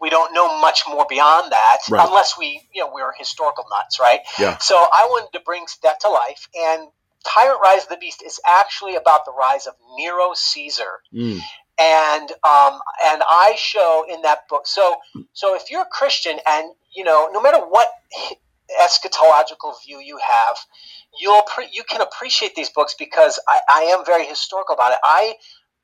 we 0.00 0.10
don't 0.10 0.34
know 0.34 0.60
much 0.60 0.82
more 0.88 1.06
beyond 1.08 1.52
that 1.52 1.78
right. 1.90 2.06
unless 2.06 2.36
we 2.38 2.60
you 2.74 2.84
know 2.84 2.90
we're 2.92 3.12
historical 3.18 3.64
nuts 3.70 3.98
right 4.00 4.20
yeah 4.38 4.56
so 4.58 4.76
i 4.76 5.06
wanted 5.10 5.30
to 5.32 5.42
bring 5.44 5.64
that 5.82 6.00
to 6.00 6.08
life 6.08 6.48
and 6.54 6.88
Tyrant 7.26 7.60
Rise 7.62 7.82
of 7.82 7.88
the 7.88 7.96
Beast 7.96 8.22
is 8.22 8.40
actually 8.46 8.94
about 8.94 9.24
the 9.24 9.32
rise 9.32 9.66
of 9.66 9.74
Nero 9.96 10.32
Caesar. 10.34 11.00
Mm. 11.12 11.40
And 11.78 12.30
um, 12.42 12.80
and 13.04 13.22
I 13.28 13.54
show 13.58 14.06
in 14.08 14.22
that 14.22 14.48
book. 14.48 14.66
So 14.66 14.96
so 15.34 15.54
if 15.54 15.70
you're 15.70 15.82
a 15.82 15.90
Christian 15.90 16.38
and 16.46 16.70
you 16.94 17.04
know 17.04 17.28
no 17.32 17.42
matter 17.42 17.58
what 17.58 17.88
eschatological 18.82 19.74
view 19.84 20.00
you 20.00 20.18
have, 20.26 20.56
you'll 21.20 21.42
pre- 21.42 21.68
you 21.72 21.82
can 21.84 22.00
appreciate 22.00 22.54
these 22.54 22.70
books 22.70 22.94
because 22.98 23.38
I, 23.46 23.60
I 23.68 23.80
am 23.96 24.06
very 24.06 24.24
historical 24.24 24.74
about 24.74 24.92
it. 24.92 24.98
I 25.04 25.34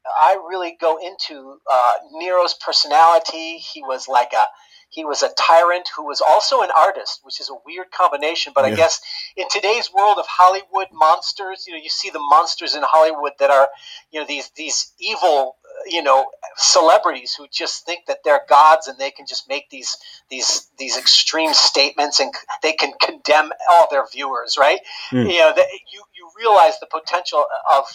I 0.06 0.34
really 0.48 0.76
go 0.80 0.98
into 0.98 1.58
uh, 1.70 1.92
Nero's 2.12 2.54
personality. 2.54 3.58
He 3.58 3.82
was 3.82 4.08
like 4.08 4.32
a 4.32 4.44
he 4.92 5.06
was 5.06 5.22
a 5.22 5.30
tyrant 5.38 5.88
who 5.96 6.04
was 6.04 6.20
also 6.20 6.60
an 6.60 6.68
artist, 6.76 7.20
which 7.22 7.40
is 7.40 7.48
a 7.48 7.54
weird 7.64 7.90
combination. 7.90 8.52
But 8.54 8.66
yeah. 8.66 8.72
I 8.72 8.76
guess 8.76 9.00
in 9.36 9.46
today's 9.48 9.90
world 9.90 10.18
of 10.18 10.26
Hollywood 10.28 10.88
monsters, 10.92 11.64
you 11.66 11.72
know, 11.72 11.80
you 11.82 11.88
see 11.88 12.10
the 12.10 12.18
monsters 12.18 12.74
in 12.74 12.82
Hollywood 12.84 13.32
that 13.38 13.50
are, 13.50 13.68
you 14.10 14.20
know, 14.20 14.26
these 14.26 14.50
these 14.50 14.92
evil, 15.00 15.56
you 15.86 16.02
know, 16.02 16.26
celebrities 16.56 17.34
who 17.34 17.46
just 17.50 17.86
think 17.86 18.04
that 18.06 18.18
they're 18.22 18.42
gods 18.50 18.86
and 18.86 18.98
they 18.98 19.10
can 19.10 19.24
just 19.26 19.48
make 19.48 19.70
these 19.70 19.96
these 20.28 20.68
these 20.78 20.98
extreme 20.98 21.54
statements 21.54 22.20
and 22.20 22.30
they 22.62 22.74
can 22.74 22.92
condemn 23.00 23.50
all 23.70 23.88
their 23.90 24.06
viewers, 24.12 24.58
right? 24.58 24.80
Mm. 25.10 25.32
You 25.32 25.38
know, 25.38 25.54
you 25.90 26.02
you 26.14 26.30
realize 26.38 26.78
the 26.80 26.86
potential 26.86 27.46
of 27.74 27.86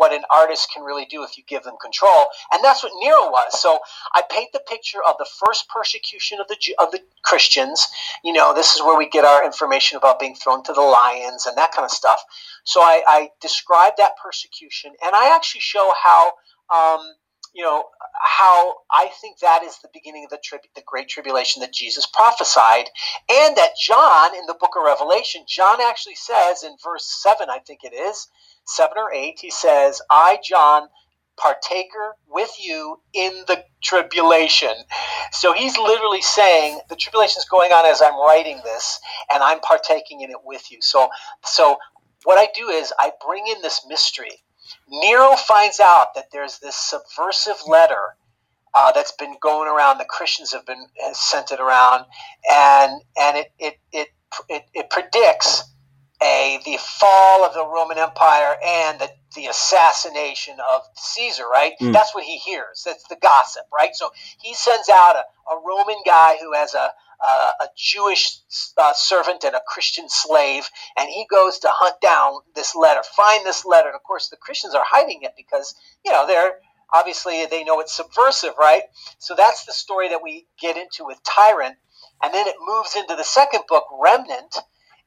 what 0.00 0.14
an 0.14 0.24
artist 0.32 0.70
can 0.74 0.82
really 0.82 1.04
do 1.06 1.24
if 1.24 1.36
you 1.38 1.44
give 1.46 1.62
them 1.64 1.76
control. 1.82 2.26
And 2.52 2.64
that's 2.64 2.82
what 2.82 2.92
Nero 3.04 3.30
was. 3.30 3.60
So 3.60 3.80
I 4.14 4.22
paint 4.30 4.50
the 4.54 4.62
picture 4.66 5.00
of 5.06 5.16
the 5.18 5.28
first 5.44 5.68
persecution 5.68 6.40
of 6.40 6.48
the 6.48 6.56
of 6.78 6.90
the 6.90 7.00
Christians. 7.22 7.86
You 8.24 8.32
know, 8.32 8.54
this 8.54 8.74
is 8.76 8.82
where 8.82 8.98
we 8.98 9.08
get 9.10 9.26
our 9.26 9.44
information 9.44 9.98
about 9.98 10.18
being 10.20 10.34
thrown 10.36 10.64
to 10.64 10.72
the 10.72 10.80
lions 10.80 11.46
and 11.46 11.56
that 11.58 11.72
kind 11.72 11.84
of 11.84 11.92
stuff. 11.92 12.20
So 12.64 12.80
I, 12.80 13.02
I 13.06 13.28
describe 13.42 13.94
that 13.98 14.12
persecution, 14.22 14.92
and 15.04 15.14
I 15.14 15.36
actually 15.36 15.62
show 15.62 15.92
how. 16.02 16.32
Um, 16.74 17.02
you 17.54 17.64
know 17.64 17.84
how 18.20 18.76
I 18.92 19.08
think 19.20 19.40
that 19.40 19.64
is 19.64 19.78
the 19.80 19.90
beginning 19.92 20.24
of 20.24 20.30
the 20.30 20.38
tri- 20.42 20.60
the 20.76 20.82
great 20.86 21.08
tribulation 21.08 21.60
that 21.62 21.72
Jesus 21.74 22.06
prophesied, 22.06 22.86
and 23.30 23.56
that 23.56 23.72
John 23.80 24.36
in 24.36 24.46
the 24.46 24.54
book 24.60 24.76
of 24.78 24.84
Revelation, 24.84 25.42
John 25.48 25.80
actually 25.82 26.16
says 26.16 26.62
in 26.62 26.76
verse 26.84 27.06
seven, 27.22 27.48
I 27.50 27.58
think 27.58 27.80
it 27.84 27.94
is, 27.94 28.28
7 28.70 28.96
or 28.96 29.12
8, 29.12 29.38
he 29.40 29.50
says, 29.50 30.00
I, 30.10 30.38
John, 30.42 30.88
partaker 31.36 32.16
with 32.28 32.54
you 32.60 33.00
in 33.14 33.32
the 33.46 33.64
tribulation. 33.82 34.72
So 35.32 35.52
he's 35.52 35.78
literally 35.78 36.22
saying 36.22 36.80
the 36.88 36.96
tribulation 36.96 37.38
is 37.40 37.46
going 37.50 37.72
on 37.72 37.86
as 37.86 38.02
I'm 38.02 38.18
writing 38.18 38.60
this, 38.64 39.00
and 39.32 39.42
I'm 39.42 39.60
partaking 39.60 40.20
in 40.20 40.30
it 40.30 40.44
with 40.44 40.70
you. 40.70 40.78
So, 40.82 41.08
so 41.44 41.78
what 42.24 42.38
I 42.38 42.48
do 42.54 42.68
is 42.68 42.92
I 42.98 43.12
bring 43.26 43.46
in 43.46 43.62
this 43.62 43.82
mystery. 43.88 44.42
Nero 44.88 45.36
finds 45.36 45.80
out 45.80 46.14
that 46.14 46.26
there's 46.32 46.58
this 46.58 46.76
subversive 46.76 47.56
letter 47.66 48.16
uh, 48.74 48.92
that's 48.92 49.12
been 49.12 49.36
going 49.40 49.68
around. 49.68 49.98
The 49.98 50.04
Christians 50.04 50.52
have 50.52 50.66
been 50.66 50.86
have 51.04 51.16
sent 51.16 51.50
it 51.50 51.60
around, 51.60 52.04
and 52.50 53.02
and 53.20 53.38
it 53.38 53.52
it 53.58 53.74
it 53.92 54.08
it, 54.48 54.62
it 54.74 54.90
predicts 54.90 55.64
a 56.22 56.60
the 56.64 56.76
fall 56.78 57.44
of 57.44 57.54
the 57.54 57.66
Roman 57.66 57.98
Empire 57.98 58.56
and 58.64 59.00
the, 59.00 59.10
the 59.34 59.46
assassination 59.46 60.54
of 60.72 60.82
Caesar, 60.96 61.44
right? 61.50 61.72
Mm. 61.80 61.92
That's 61.92 62.14
what 62.14 62.24
he 62.24 62.38
hears. 62.38 62.82
That's 62.84 63.06
the 63.08 63.16
gossip, 63.16 63.64
right? 63.72 63.94
So 63.94 64.10
he 64.40 64.54
sends 64.54 64.88
out 64.88 65.16
a, 65.16 65.52
a 65.52 65.60
Roman 65.64 65.96
guy 66.04 66.36
who 66.40 66.52
has 66.52 66.74
a 66.74 66.90
uh, 67.22 67.50
a 67.60 67.66
Jewish 67.76 68.38
uh, 68.78 68.92
servant 68.94 69.44
and 69.44 69.54
a 69.54 69.60
Christian 69.66 70.08
slave, 70.08 70.68
and 70.98 71.08
he 71.08 71.26
goes 71.30 71.58
to 71.60 71.68
hunt 71.70 72.00
down 72.00 72.40
this 72.54 72.74
letter, 72.74 73.02
find 73.02 73.44
this 73.44 73.66
letter. 73.66 73.88
And 73.88 73.96
of 73.96 74.02
course, 74.02 74.28
the 74.28 74.36
Christians 74.36 74.74
are 74.74 74.84
hiding 74.86 75.22
it 75.22 75.32
because 75.36 75.74
you 76.04 76.12
know 76.12 76.26
they're 76.26 76.54
obviously 76.92 77.46
they 77.46 77.64
know 77.64 77.80
it's 77.80 77.94
subversive, 77.94 78.54
right? 78.58 78.82
So 79.18 79.34
that's 79.34 79.66
the 79.66 79.72
story 79.72 80.08
that 80.08 80.22
we 80.22 80.46
get 80.60 80.76
into 80.76 81.04
with 81.04 81.18
Tyrant, 81.22 81.76
and 82.22 82.32
then 82.32 82.46
it 82.46 82.56
moves 82.66 82.96
into 82.96 83.16
the 83.16 83.24
second 83.24 83.64
book, 83.68 83.84
Remnant, 84.02 84.56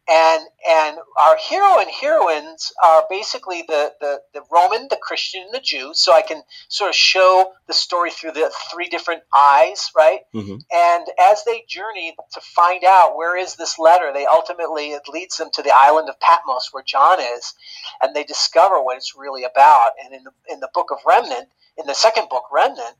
and 0.09 0.43
and 0.69 0.97
our 1.21 1.37
hero 1.37 1.79
and 1.79 1.89
heroines 1.89 2.73
are 2.83 3.05
basically 3.09 3.63
the, 3.67 3.93
the, 4.01 4.19
the 4.33 4.41
Roman, 4.51 4.87
the 4.89 4.99
Christian, 5.01 5.43
and 5.43 5.53
the 5.53 5.61
Jew. 5.61 5.91
So 5.93 6.13
I 6.13 6.21
can 6.21 6.41
sort 6.67 6.89
of 6.89 6.95
show 6.95 7.53
the 7.67 7.73
story 7.73 8.11
through 8.11 8.33
the 8.33 8.51
three 8.71 8.87
different 8.87 9.23
eyes, 9.35 9.91
right? 9.95 10.21
Mm-hmm. 10.33 10.57
And 10.73 11.07
as 11.21 11.43
they 11.45 11.63
journey 11.67 12.15
to 12.33 12.41
find 12.41 12.83
out 12.83 13.15
where 13.15 13.37
is 13.37 13.55
this 13.55 13.79
letter, 13.79 14.11
they 14.13 14.25
ultimately 14.25 14.91
it 14.91 15.03
leads 15.07 15.37
them 15.37 15.49
to 15.53 15.61
the 15.61 15.73
island 15.73 16.09
of 16.09 16.19
Patmos 16.19 16.69
where 16.71 16.83
John 16.83 17.19
is, 17.21 17.53
and 18.01 18.13
they 18.13 18.23
discover 18.25 18.83
what 18.83 18.97
it's 18.97 19.15
really 19.15 19.43
about. 19.43 19.91
And 20.03 20.13
in 20.13 20.23
the 20.23 20.31
in 20.51 20.59
the 20.59 20.69
book 20.73 20.91
of 20.91 20.97
Remnant, 21.07 21.47
in 21.77 21.85
the 21.87 21.95
second 21.95 22.27
book, 22.29 22.43
Remnant, 22.51 22.95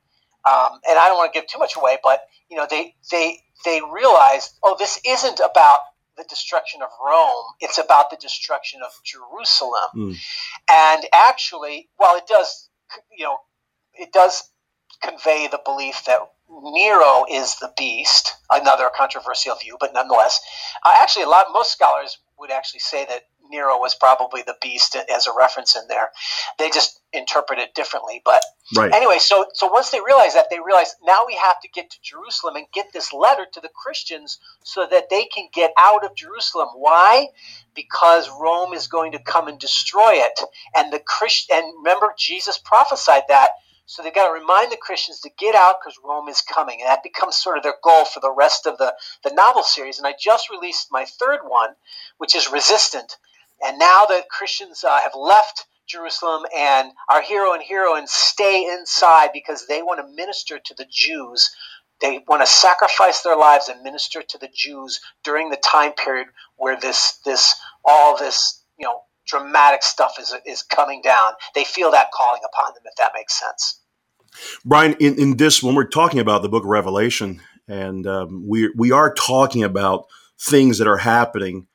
um, 0.45 0.79
and 0.88 0.98
I 0.98 1.07
don't 1.07 1.17
want 1.17 1.33
to 1.33 1.39
give 1.39 1.50
too 1.50 1.60
much 1.60 1.75
away, 1.75 1.98
but 2.01 2.22
you 2.50 2.55
know 2.55 2.67
they 2.69 2.95
they 3.12 3.39
they 3.65 3.81
realize, 3.91 4.53
oh, 4.63 4.75
this 4.79 5.00
isn't 5.05 5.39
about 5.39 5.79
the 6.17 6.25
destruction 6.29 6.82
of 6.82 6.89
Rome. 7.05 7.46
It's 7.60 7.77
about 7.77 8.10
the 8.10 8.17
destruction 8.17 8.82
of 8.84 8.91
Jerusalem. 9.03 9.89
Mm. 9.96 10.17
And 10.70 11.05
actually, 11.13 11.89
while 11.98 12.15
it 12.15 12.27
does, 12.27 12.70
you 13.17 13.25
know, 13.25 13.38
it 13.93 14.12
does 14.12 14.43
convey 15.01 15.48
the 15.48 15.60
belief 15.63 16.03
that 16.05 16.20
Nero 16.50 17.25
is 17.29 17.55
the 17.55 17.72
beast, 17.77 18.36
another 18.51 18.89
controversial 18.96 19.55
view, 19.55 19.77
but 19.79 19.93
nonetheless, 19.93 20.39
uh, 20.86 20.91
actually, 21.01 21.24
a 21.24 21.29
lot 21.29 21.48
most 21.51 21.72
scholars 21.72 22.20
would 22.38 22.51
actually 22.51 22.79
say 22.79 23.05
that 23.05 23.24
Nero 23.53 23.77
was 23.77 23.95
probably 23.95 24.41
the 24.41 24.55
beast 24.62 24.95
as 24.95 25.27
a 25.27 25.31
reference 25.38 25.75
in 25.75 25.83
there. 25.88 26.10
They 26.57 26.69
just 26.69 27.00
interpret 27.13 27.60
it 27.60 27.75
differently. 27.75 28.22
But 28.25 28.41
right. 28.75 28.91
anyway, 28.91 29.19
so 29.19 29.45
so 29.53 29.67
once 29.67 29.91
they 29.91 30.00
realize 30.05 30.33
that, 30.33 30.48
they 30.50 30.60
realize 30.60 30.95
now 31.05 31.24
we 31.25 31.36
have 31.36 31.62
to 31.62 31.69
get 31.69 31.91
to 31.91 31.98
Jerusalem 32.01 32.55
and 32.55 32.65
get 32.74 32.91
this 32.91 33.13
letter 33.13 33.45
to 33.53 33.62
the 33.62 33.69
Christians 33.69 34.39
so 34.63 34.88
that 34.89 35.10
they 35.10 35.25
can 35.25 35.48
get 35.53 35.72
out 35.77 36.03
of 36.03 36.15
Jerusalem. 36.15 36.69
Why? 36.75 37.27
Because 37.75 38.29
Rome 38.41 38.74
is 38.74 38.88
going 38.88 39.12
to 39.13 39.19
come 39.19 39.48
and 39.48 39.60
destroy 39.60 40.13
it. 40.15 40.39
And 40.75 40.91
the 40.91 41.00
Christ 41.00 41.51
and 41.51 41.74
remember 41.77 42.13
Jesus 42.17 42.57
prophesied 42.57 43.24
that 43.29 43.50
so 43.86 44.01
they've 44.01 44.13
got 44.13 44.27
to 44.27 44.33
remind 44.33 44.72
the 44.72 44.77
Christians 44.77 45.19
to 45.22 45.29
get 45.38 45.55
out 45.55 45.75
because 45.79 46.00
Rome 46.03 46.29
is 46.29 46.41
coming. 46.41 46.79
And 46.81 46.88
that 46.89 47.03
becomes 47.03 47.38
sort 47.38 47.57
of 47.57 47.63
their 47.63 47.75
goal 47.83 48.05
for 48.05 48.22
the 48.22 48.31
rest 48.31 48.65
of 48.65 48.77
the, 48.77 48.95
the 49.24 49.33
novel 49.33 49.63
series. 49.63 49.98
And 49.98 50.07
I 50.07 50.15
just 50.17 50.50
released 50.50 50.88
my 50.91 51.05
third 51.05 51.39
one, 51.45 51.75
which 52.17 52.36
is 52.36 52.51
Resistant. 52.51 53.17
And 53.63 53.79
now 53.79 54.05
that 54.10 54.29
Christians 54.29 54.84
uh, 54.84 55.00
have 55.00 55.13
left 55.15 55.65
Jerusalem 55.88 56.43
and 56.55 56.91
our 57.10 57.22
hero 57.22 57.53
and 57.53 57.63
heroine 57.63 58.08
stay 58.08 58.65
inside 58.65 59.29
because 59.34 59.67
they 59.67 59.82
want 59.82 60.00
to 60.00 60.15
minister 60.15 60.60
to 60.60 60.74
the 60.75 60.86
Jews. 60.89 61.53
They 62.01 62.24
want 62.27 62.41
to 62.41 62.48
sacrifice 62.48 63.22
their 63.22 63.38
lives 63.38 63.70
and 63.70 63.82
minister 63.84 64.22
to 64.22 64.38
the 64.38 64.50
Jews 64.53 65.01
during 65.24 65.50
the 65.50 65.58
time 65.58 65.93
period 65.93 66.27
where 66.58 66.79
this 66.79 67.20
this 67.25 67.55
all 67.86 68.17
this 68.17 68.62
you 68.77 68.86
know 68.86 69.01
dramatic 69.27 69.84
stuff 69.84 70.15
is 70.20 70.34
is 70.46 70.63
coming 70.63 71.01
down. 71.01 71.34
They 71.55 71.63
feel 71.63 71.91
that 71.91 72.12
calling 72.12 72.41
upon 72.46 72.74
them, 72.74 72.84
if 72.86 72.96
that 72.98 73.12
makes 73.15 73.39
sense. 73.39 73.79
Brian, 74.65 74.93
in, 75.00 75.20
in 75.20 75.38
this, 75.38 75.62
when 75.62 75.75
we're 75.75 75.88
talking 75.88 76.20
about 76.20 76.41
the 76.41 76.50
book 76.50 76.63
of 76.63 76.70
Revelation, 76.70 77.41
and 77.67 78.08
um, 78.08 78.46
we 78.48 78.72
we 78.75 78.91
are 78.91 79.13
talking 79.13 79.63
about 79.63 80.05
things 80.39 80.79
that 80.79 80.88
are 80.88 80.98
happening 80.98 81.67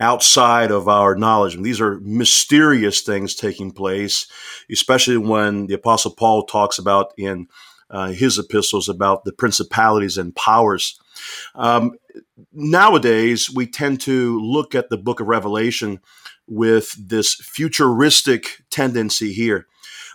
outside 0.00 0.70
of 0.70 0.88
our 0.88 1.14
knowledge. 1.14 1.54
And 1.54 1.64
these 1.64 1.80
are 1.80 2.00
mysterious 2.00 3.00
things 3.00 3.34
taking 3.34 3.72
place, 3.72 4.26
especially 4.70 5.16
when 5.16 5.66
the 5.66 5.74
Apostle 5.74 6.12
Paul 6.12 6.44
talks 6.44 6.78
about 6.78 7.12
in 7.16 7.48
uh, 7.90 8.08
his 8.08 8.38
epistles 8.38 8.88
about 8.88 9.24
the 9.24 9.32
principalities 9.32 10.18
and 10.18 10.36
powers. 10.36 11.00
Um, 11.54 11.92
nowadays, 12.52 13.50
we 13.50 13.66
tend 13.66 14.00
to 14.02 14.38
look 14.40 14.74
at 14.74 14.90
the 14.90 14.98
book 14.98 15.20
of 15.20 15.26
Revelation 15.26 16.00
with 16.46 16.94
this 16.98 17.34
futuristic 17.34 18.62
tendency 18.70 19.32
here. 19.32 19.66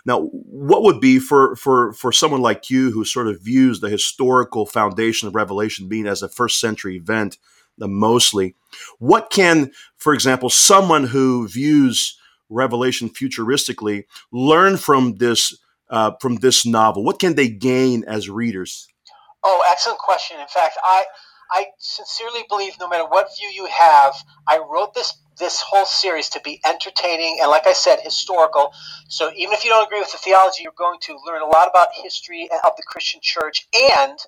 Now, 0.06 0.22
what 0.22 0.82
would 0.82 1.00
be 1.00 1.18
for, 1.18 1.56
for, 1.56 1.94
for 1.94 2.12
someone 2.12 2.42
like 2.42 2.70
you 2.70 2.90
who 2.90 3.04
sort 3.04 3.26
of 3.26 3.40
views 3.40 3.80
the 3.80 3.88
historical 3.88 4.66
foundation 4.66 5.28
of 5.28 5.34
Revelation 5.34 5.88
being 5.88 6.06
as 6.06 6.22
a 6.22 6.28
first 6.28 6.60
century 6.60 6.96
event? 6.96 7.38
Mostly. 7.78 8.54
What 8.98 9.30
can, 9.30 9.72
for 9.96 10.14
example, 10.14 10.50
someone 10.50 11.04
who 11.04 11.48
views 11.48 12.18
Revelation 12.50 13.08
futuristically 13.08 14.04
learn 14.32 14.76
from 14.76 15.16
this 15.16 15.58
uh, 15.90 16.12
from 16.20 16.36
this 16.36 16.66
novel? 16.66 17.04
What 17.04 17.18
can 17.18 17.34
they 17.34 17.48
gain 17.48 18.04
as 18.04 18.28
readers? 18.28 18.86
Oh, 19.42 19.62
excellent 19.70 19.98
question. 19.98 20.38
In 20.40 20.46
fact, 20.46 20.76
I 20.84 21.04
I 21.50 21.66
sincerely 21.78 22.44
believe 22.48 22.74
no 22.80 22.88
matter 22.88 23.06
what 23.06 23.28
view 23.38 23.48
you 23.48 23.66
have, 23.66 24.14
I 24.48 24.58
wrote 24.58 24.94
this 24.94 25.14
this 25.38 25.60
whole 25.60 25.86
series 25.86 26.28
to 26.30 26.40
be 26.40 26.60
entertaining 26.64 27.38
and, 27.40 27.50
like 27.50 27.66
I 27.66 27.72
said, 27.72 27.98
historical. 28.00 28.72
So 29.08 29.32
even 29.36 29.52
if 29.52 29.64
you 29.64 29.70
don't 29.70 29.84
agree 29.84 29.98
with 29.98 30.12
the 30.12 30.18
theology, 30.18 30.62
you're 30.62 30.72
going 30.76 31.00
to 31.02 31.18
learn 31.26 31.42
a 31.42 31.46
lot 31.46 31.68
about 31.68 31.88
history 31.92 32.48
of 32.52 32.72
the 32.76 32.84
Christian 32.86 33.20
Church. 33.22 33.66
And 33.96 34.18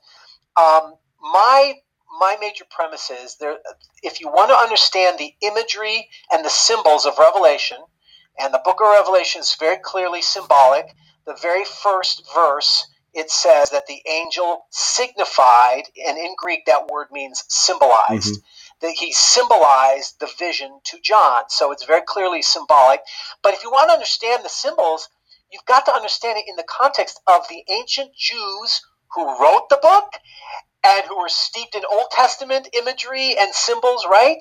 um, 0.57 0.95
my 1.21 1.75
my 2.21 2.37
major 2.41 2.65
premise 2.71 3.11
is 3.11 3.37
there 3.41 3.59
if 4.03 4.21
you 4.21 4.29
want 4.29 4.51
to 4.51 4.57
understand 4.57 5.19
the 5.19 5.35
imagery 5.43 6.09
and 6.33 6.45
the 6.45 6.51
symbols 6.51 7.07
of 7.07 7.19
revelation 7.19 7.79
And 8.41 8.55
the 8.55 8.63
book 8.65 8.81
of 8.83 8.89
Revelation 8.89 9.43
is 9.43 9.57
very 9.61 9.79
clearly 9.83 10.23
symbolic. 10.23 10.87
The 11.27 11.39
very 11.43 11.65
first 11.67 12.25
verse, 12.35 12.89
it 13.15 13.31
says 13.31 13.71
that 13.71 13.87
the 13.87 14.03
angel 14.11 14.67
signified, 14.73 15.85
and 16.09 16.19
in 16.19 16.35
Greek 16.39 16.67
that 16.67 16.89
word 16.89 17.09
means 17.13 17.45
symbolized. 17.49 18.35
Mm-hmm 18.35 18.43
that 18.83 18.93
he 18.99 19.15
symbolized 19.15 20.21
the 20.21 20.29
vision 20.39 20.81
to 20.85 20.99
John. 21.03 21.45
So 21.49 21.73
it's 21.73 21.87
very 21.87 22.03
clearly 22.07 22.43
symbolic. 22.43 23.01
But 23.43 23.55
if 23.55 23.65
you 23.65 23.71
want 23.71 23.89
to 23.91 23.95
understand 23.95 24.45
the 24.45 24.51
symbols, 24.51 25.09
you've 25.53 25.65
got 25.67 25.87
to 25.87 25.95
understand 25.95 26.39
it 26.39 26.45
in 26.49 26.57
the 26.57 26.67
context 26.69 27.23
of 27.29 27.49
the 27.49 27.65
ancient 27.71 28.11
Jews 28.15 28.83
who 29.15 29.25
wrote 29.41 29.71
the 29.71 29.79
book 29.81 30.11
and 30.87 31.05
who 31.09 31.19
were 31.19 31.29
steeped 31.29 31.75
in 31.75 31.83
Old 31.91 32.11
Testament 32.13 32.69
imagery 32.79 33.37
and 33.39 33.55
symbols, 33.55 34.07
right? 34.11 34.39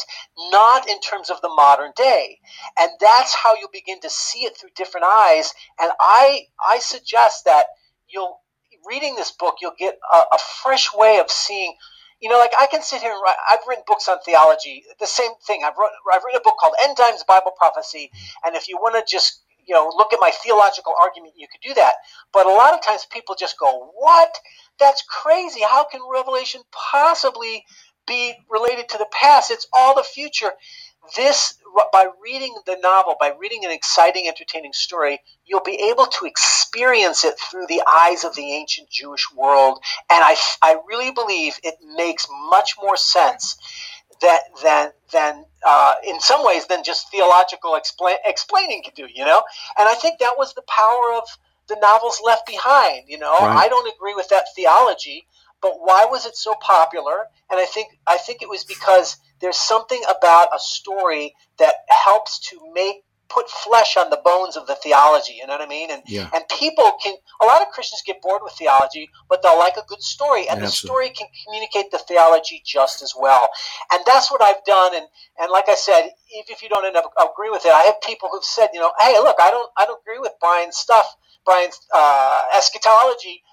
Not 0.52 0.90
in 0.90 1.00
terms 1.02 1.30
of 1.30 1.42
the 1.42 1.50
modern 1.50 1.92
day. 1.98 2.40
And 2.80 2.92
that's 3.02 3.36
how 3.36 3.56
you'll 3.56 3.70
begin 3.74 4.00
to 4.02 4.10
see 4.10 4.42
it 4.42 4.58
through 4.58 4.70
different 4.76 5.06
eyes. 5.10 5.54
And 5.82 5.92
I 6.00 6.48
I 6.68 6.80
suggest 6.80 7.46
that 7.46 7.68
you'll 8.08 8.40
reading 8.88 9.16
this 9.16 9.32
book, 9.32 9.58
you'll 9.62 9.74
get 9.80 9.98
a, 10.14 10.18
a 10.18 10.40
fresh 10.64 10.94
way 10.94 11.20
of 11.20 11.32
seeing 11.32 11.76
you 12.22 12.30
know, 12.30 12.40
like 12.40 12.54
I 12.60 12.68
can 12.68 12.82
sit 12.82 13.02
here 13.02 13.12
and 13.12 13.22
write. 13.24 13.36
I've 13.52 13.60
written 13.68 13.84
books 13.88 14.08
on 14.08 14.18
theology. 14.26 14.84
The 15.00 15.08
same 15.08 15.32
thing. 15.46 15.64
I've 15.66 15.78
wrote. 15.78 15.92
I've 16.14 16.24
written 16.24 16.40
a 16.40 16.44
book 16.44 16.56
called 16.60 16.74
End 16.84 16.98
Times 16.98 17.24
Bible 17.28 17.52
Prophecy. 17.58 18.10
And 18.46 18.56
if 18.56 18.70
you 18.70 18.78
want 18.78 18.96
to 18.96 19.04
just 19.12 19.44
you 19.68 19.76
know 19.76 19.92
look 19.96 20.14
at 20.14 20.20
my 20.22 20.32
theological 20.44 20.94
argument, 21.02 21.34
you 21.38 21.48
could 21.52 21.62
do 21.62 21.74
that. 21.76 21.94
But 22.34 22.46
a 22.46 22.50
lot 22.52 22.74
of 22.74 22.82
times 22.84 23.06
people 23.12 23.36
just 23.36 23.60
go, 23.60 23.92
"What? 23.96 24.40
That's 24.80 25.04
crazy. 25.04 25.62
How 25.62 25.86
can 25.86 26.02
Revelation 26.12 26.62
possibly 26.72 27.66
be 28.08 28.36
related 28.50 28.90
to 28.90 28.98
the 28.98 29.08
past? 29.12 29.52
It's 29.52 29.68
all 29.74 29.96
the 29.96 30.04
future." 30.04 30.54
This 31.16 31.56
by 31.92 32.08
reading 32.22 32.56
the 32.66 32.78
novel, 32.82 33.16
by 33.20 33.34
reading 33.40 33.66
an 33.66 33.72
exciting, 33.72 34.28
entertaining 34.28 34.74
story, 34.74 35.22
you'll 35.46 35.62
be 35.62 35.90
able 35.92 36.06
to 36.08 36.26
experience 36.26 37.24
it 37.24 37.36
through 37.40 37.68
the 37.68 37.82
eyes 37.88 38.24
of 38.24 38.36
the 38.36 38.54
ancient 38.54 38.90
Jewish 38.90 39.32
world. 39.36 39.80
And 40.10 40.24
I, 40.24 40.36
I 40.62 40.78
really 40.88 41.12
believe 41.12 41.60
it 41.64 41.76
makes 41.96 42.28
much 42.50 42.76
more 42.82 42.98
sense 42.98 43.58
that 44.22 44.42
than 44.64 44.92
than 45.12 45.46
uh, 45.66 45.94
in 46.06 46.20
some 46.20 46.46
ways 46.46 46.68
than 46.68 46.84
just 46.84 47.10
theological 47.12 47.76
explain, 47.76 48.18
explaining 48.26 48.84
can 48.84 48.94
do. 48.96 49.08
You 49.14 49.26
know, 49.26 49.44
and 49.78 49.88
I 49.88 49.96
think 49.96 50.20
that 50.20 50.36
was 50.38 50.54
the 50.54 50.64
power 50.68 51.14
of 51.18 51.24
the 51.68 51.78
novels 51.82 52.22
left 52.24 52.46
behind. 52.46 53.06
You 53.08 53.20
know, 53.20 53.34
right. 53.34 53.66
I 53.66 53.68
don't 53.68 53.92
agree 53.94 54.14
with 54.14 54.30
that 54.30 54.46
theology, 54.56 55.28
but 55.62 55.74
why 55.80 56.06
was 56.06 56.26
it 56.26 56.36
so 56.36 56.54
popular? 56.62 57.28
And 57.50 57.60
I 57.60 57.66
think 57.66 57.90
I 58.08 58.18
think 58.18 58.42
it 58.42 58.50
was 58.50 58.64
because 58.64 59.18
there's 59.42 59.58
something 59.58 60.02
about 60.10 60.50
a 60.56 60.60
story 60.60 61.36
that 61.58 61.76
helps 61.90 62.40
to 62.50 62.60
make 62.74 63.04
put 63.30 63.50
flesh 63.50 63.98
on 63.98 64.10
the 64.10 64.22
bones 64.24 64.56
of 64.56 64.68
the 64.68 64.76
theology. 64.76 65.34
You 65.34 65.48
know 65.48 65.54
what 65.54 65.62
I 65.62 65.68
mean? 65.68 65.92
And 65.92 66.02
yeah. 66.06 66.30
and 66.34 66.44
people 66.60 66.94
can. 67.04 67.16
A 67.42 67.46
lot 67.46 67.62
of 67.62 67.70
Christians 67.70 68.02
get 68.06 68.22
bored 68.22 68.42
with 68.44 68.54
theology, 68.54 69.10
but 69.30 69.42
they'll 69.42 69.60
like 69.60 69.78
a 69.78 69.84
good 69.88 70.02
story, 70.02 70.48
and 70.48 70.62
the 70.62 70.68
story 70.68 71.10
can 71.10 71.28
communicate 71.44 71.92
the 71.92 71.98
theology 71.98 72.62
just 72.66 73.02
as 73.02 73.14
well. 73.18 73.50
And 73.92 74.02
that's 74.06 74.32
what 74.32 74.42
I've 74.42 74.64
done. 74.66 74.96
And 74.96 75.06
and 75.40 75.52
like 75.52 75.68
I 75.68 75.76
said, 75.76 76.12
if, 76.30 76.50
if 76.50 76.62
you 76.64 76.70
don't 76.70 76.86
end 76.86 76.96
up 76.96 77.12
agree 77.20 77.50
with 77.50 77.66
it, 77.66 77.72
I 77.72 77.82
have 77.84 78.00
people 78.02 78.30
who've 78.32 78.44
said, 78.44 78.70
you 78.74 78.80
know, 78.80 78.92
hey, 79.00 79.18
look, 79.20 79.38
I 79.40 79.52
don't 79.52 79.70
I 79.78 79.86
don't 79.86 80.00
agree 80.02 80.20
with 80.20 80.34
Brian's 80.40 80.78
stuff, 80.78 81.16
Brian's 81.46 81.80
uh, 81.94 82.42
eschatology 82.58 83.44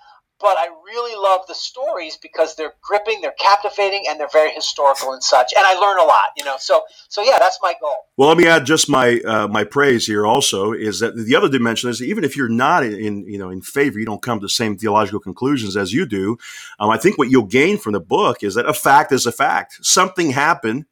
but 0.42 0.58
I 0.58 0.66
really 0.84 1.14
love 1.16 1.46
the 1.46 1.54
stories 1.54 2.18
because 2.20 2.56
they're 2.56 2.74
gripping, 2.82 3.20
they're 3.20 3.34
captivating, 3.38 4.04
and 4.08 4.18
they're 4.18 4.28
very 4.32 4.50
historical 4.50 5.12
and 5.12 5.22
such. 5.22 5.52
And 5.56 5.64
I 5.64 5.74
learn 5.74 5.98
a 5.98 6.02
lot, 6.02 6.30
you 6.36 6.44
know. 6.44 6.56
So, 6.58 6.82
so 7.08 7.22
yeah, 7.22 7.38
that's 7.38 7.58
my 7.62 7.74
goal. 7.80 7.94
Well, 8.16 8.28
let 8.28 8.36
me 8.36 8.46
add 8.46 8.66
just 8.66 8.88
my 8.88 9.20
uh, 9.20 9.48
my 9.48 9.64
praise 9.64 10.06
here. 10.06 10.26
Also, 10.26 10.72
is 10.72 11.00
that 11.00 11.16
the 11.16 11.36
other 11.36 11.48
dimension 11.48 11.88
is 11.88 12.02
even 12.02 12.24
if 12.24 12.36
you're 12.36 12.48
not 12.48 12.84
in 12.84 13.24
you 13.26 13.38
know 13.38 13.50
in 13.50 13.62
favor, 13.62 13.98
you 13.98 14.04
don't 14.04 14.20
come 14.20 14.40
to 14.40 14.44
the 14.44 14.50
same 14.50 14.76
theological 14.76 15.20
conclusions 15.20 15.76
as 15.76 15.92
you 15.92 16.04
do. 16.04 16.36
Um, 16.80 16.90
I 16.90 16.98
think 16.98 17.16
what 17.16 17.30
you'll 17.30 17.44
gain 17.44 17.78
from 17.78 17.92
the 17.92 18.00
book 18.00 18.42
is 18.42 18.56
that 18.56 18.66
a 18.66 18.74
fact 18.74 19.12
is 19.12 19.26
a 19.26 19.32
fact. 19.32 19.78
Something 19.82 20.30
happened 20.30 20.86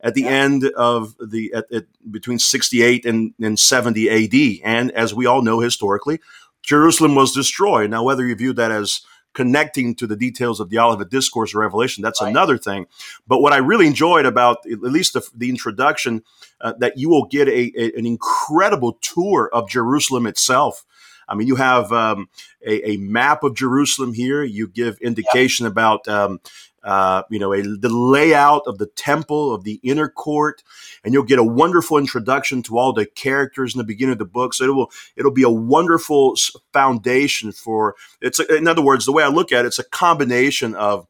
at 0.00 0.14
the 0.14 0.22
yeah. 0.22 0.30
end 0.30 0.64
of 0.76 1.14
the 1.18 1.52
at, 1.54 1.72
at, 1.72 1.84
between 2.10 2.38
68 2.38 3.06
and, 3.06 3.32
and 3.40 3.58
70 3.58 4.10
AD, 4.10 4.60
and 4.64 4.90
as 4.92 5.14
we 5.14 5.26
all 5.26 5.42
know 5.42 5.60
historically 5.60 6.20
Jerusalem 6.64 7.14
was 7.14 7.32
destroyed. 7.32 7.90
Now, 7.90 8.02
whether 8.02 8.26
you 8.26 8.34
view 8.34 8.52
that 8.54 8.70
as 8.70 9.02
connecting 9.34 9.94
to 9.96 10.06
the 10.06 10.16
details 10.16 10.60
of 10.60 10.70
the 10.70 10.78
Olivet 10.78 11.10
Discourse 11.10 11.54
or 11.54 11.60
Revelation, 11.60 12.02
that's 12.02 12.22
right. 12.22 12.30
another 12.30 12.56
thing. 12.56 12.86
But 13.26 13.40
what 13.40 13.52
I 13.52 13.58
really 13.58 13.86
enjoyed 13.86 14.26
about 14.26 14.58
at 14.70 14.80
least 14.80 15.12
the, 15.12 15.28
the 15.34 15.50
introduction, 15.50 16.22
uh, 16.60 16.72
that 16.78 16.96
you 16.96 17.08
will 17.08 17.26
get 17.26 17.48
a, 17.48 17.72
a, 17.76 17.98
an 17.98 18.06
incredible 18.06 18.98
tour 19.00 19.50
of 19.52 19.68
Jerusalem 19.68 20.26
itself. 20.26 20.84
I 21.28 21.34
mean, 21.34 21.48
you 21.48 21.56
have 21.56 21.92
um, 21.92 22.28
a, 22.64 22.90
a, 22.90 22.96
map 22.98 23.44
of 23.44 23.54
Jerusalem 23.54 24.12
here. 24.12 24.42
You 24.42 24.68
give 24.68 24.98
indication 24.98 25.64
yep. 25.64 25.72
about 25.72 26.06
um, 26.06 26.40
uh, 26.84 27.22
you 27.30 27.38
know, 27.38 27.52
a, 27.52 27.62
the 27.62 27.88
layout 27.88 28.62
of 28.66 28.78
the 28.78 28.86
temple, 28.86 29.54
of 29.54 29.64
the 29.64 29.80
inner 29.82 30.08
court, 30.08 30.62
and 31.02 31.14
you'll 31.14 31.24
get 31.24 31.38
a 31.38 31.44
wonderful 31.44 31.96
introduction 31.96 32.62
to 32.62 32.78
all 32.78 32.92
the 32.92 33.06
characters 33.06 33.74
in 33.74 33.78
the 33.78 33.84
beginning 33.84 34.12
of 34.12 34.18
the 34.18 34.24
book. 34.24 34.54
So 34.54 34.64
it 34.64 34.74
will 34.74 34.90
it'll 35.16 35.32
be 35.32 35.42
a 35.42 35.50
wonderful 35.50 36.36
foundation 36.72 37.52
for 37.52 37.96
it's. 38.20 38.38
A, 38.38 38.54
in 38.54 38.68
other 38.68 38.82
words, 38.82 39.06
the 39.06 39.12
way 39.12 39.24
I 39.24 39.28
look 39.28 39.50
at 39.50 39.64
it, 39.64 39.68
it's 39.68 39.78
a 39.78 39.84
combination 39.84 40.74
of, 40.74 41.06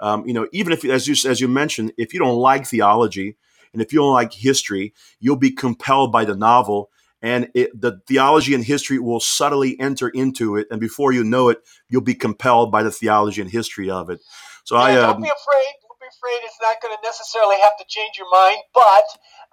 um, 0.00 0.26
you 0.26 0.32
know, 0.32 0.48
even 0.52 0.72
if 0.72 0.84
as 0.84 1.06
you 1.06 1.30
as 1.30 1.40
you 1.40 1.48
mentioned, 1.48 1.92
if 1.98 2.14
you 2.14 2.20
don't 2.20 2.38
like 2.38 2.66
theology 2.66 3.36
and 3.72 3.82
if 3.82 3.92
you 3.92 3.98
don't 3.98 4.14
like 4.14 4.32
history, 4.32 4.94
you'll 5.20 5.36
be 5.36 5.50
compelled 5.50 6.10
by 6.10 6.24
the 6.24 6.34
novel 6.34 6.90
and 7.20 7.50
it, 7.54 7.78
the 7.78 8.00
theology 8.06 8.54
and 8.54 8.64
history 8.64 8.98
will 8.98 9.20
subtly 9.20 9.78
enter 9.80 10.08
into 10.08 10.56
it, 10.56 10.68
and 10.70 10.80
before 10.80 11.12
you 11.12 11.24
know 11.24 11.48
it, 11.48 11.58
you'll 11.88 12.00
be 12.00 12.14
compelled 12.14 12.70
by 12.70 12.82
the 12.82 12.90
theology 12.90 13.40
and 13.40 13.50
history 13.50 13.90
of 13.90 14.08
it. 14.08 14.20
So 14.68 14.76
yeah, 14.76 14.82
I 14.82 14.94
don't 14.96 15.16
um, 15.16 15.22
be 15.22 15.28
afraid. 15.28 15.72
Don't 15.80 15.98
be 15.98 16.12
afraid. 16.12 16.44
It's 16.44 16.58
not 16.60 16.76
going 16.82 16.94
to 16.94 17.00
necessarily 17.02 17.56
have 17.62 17.72
to 17.78 17.86
change 17.88 18.18
your 18.18 18.28
mind, 18.30 18.58
but 18.74 19.04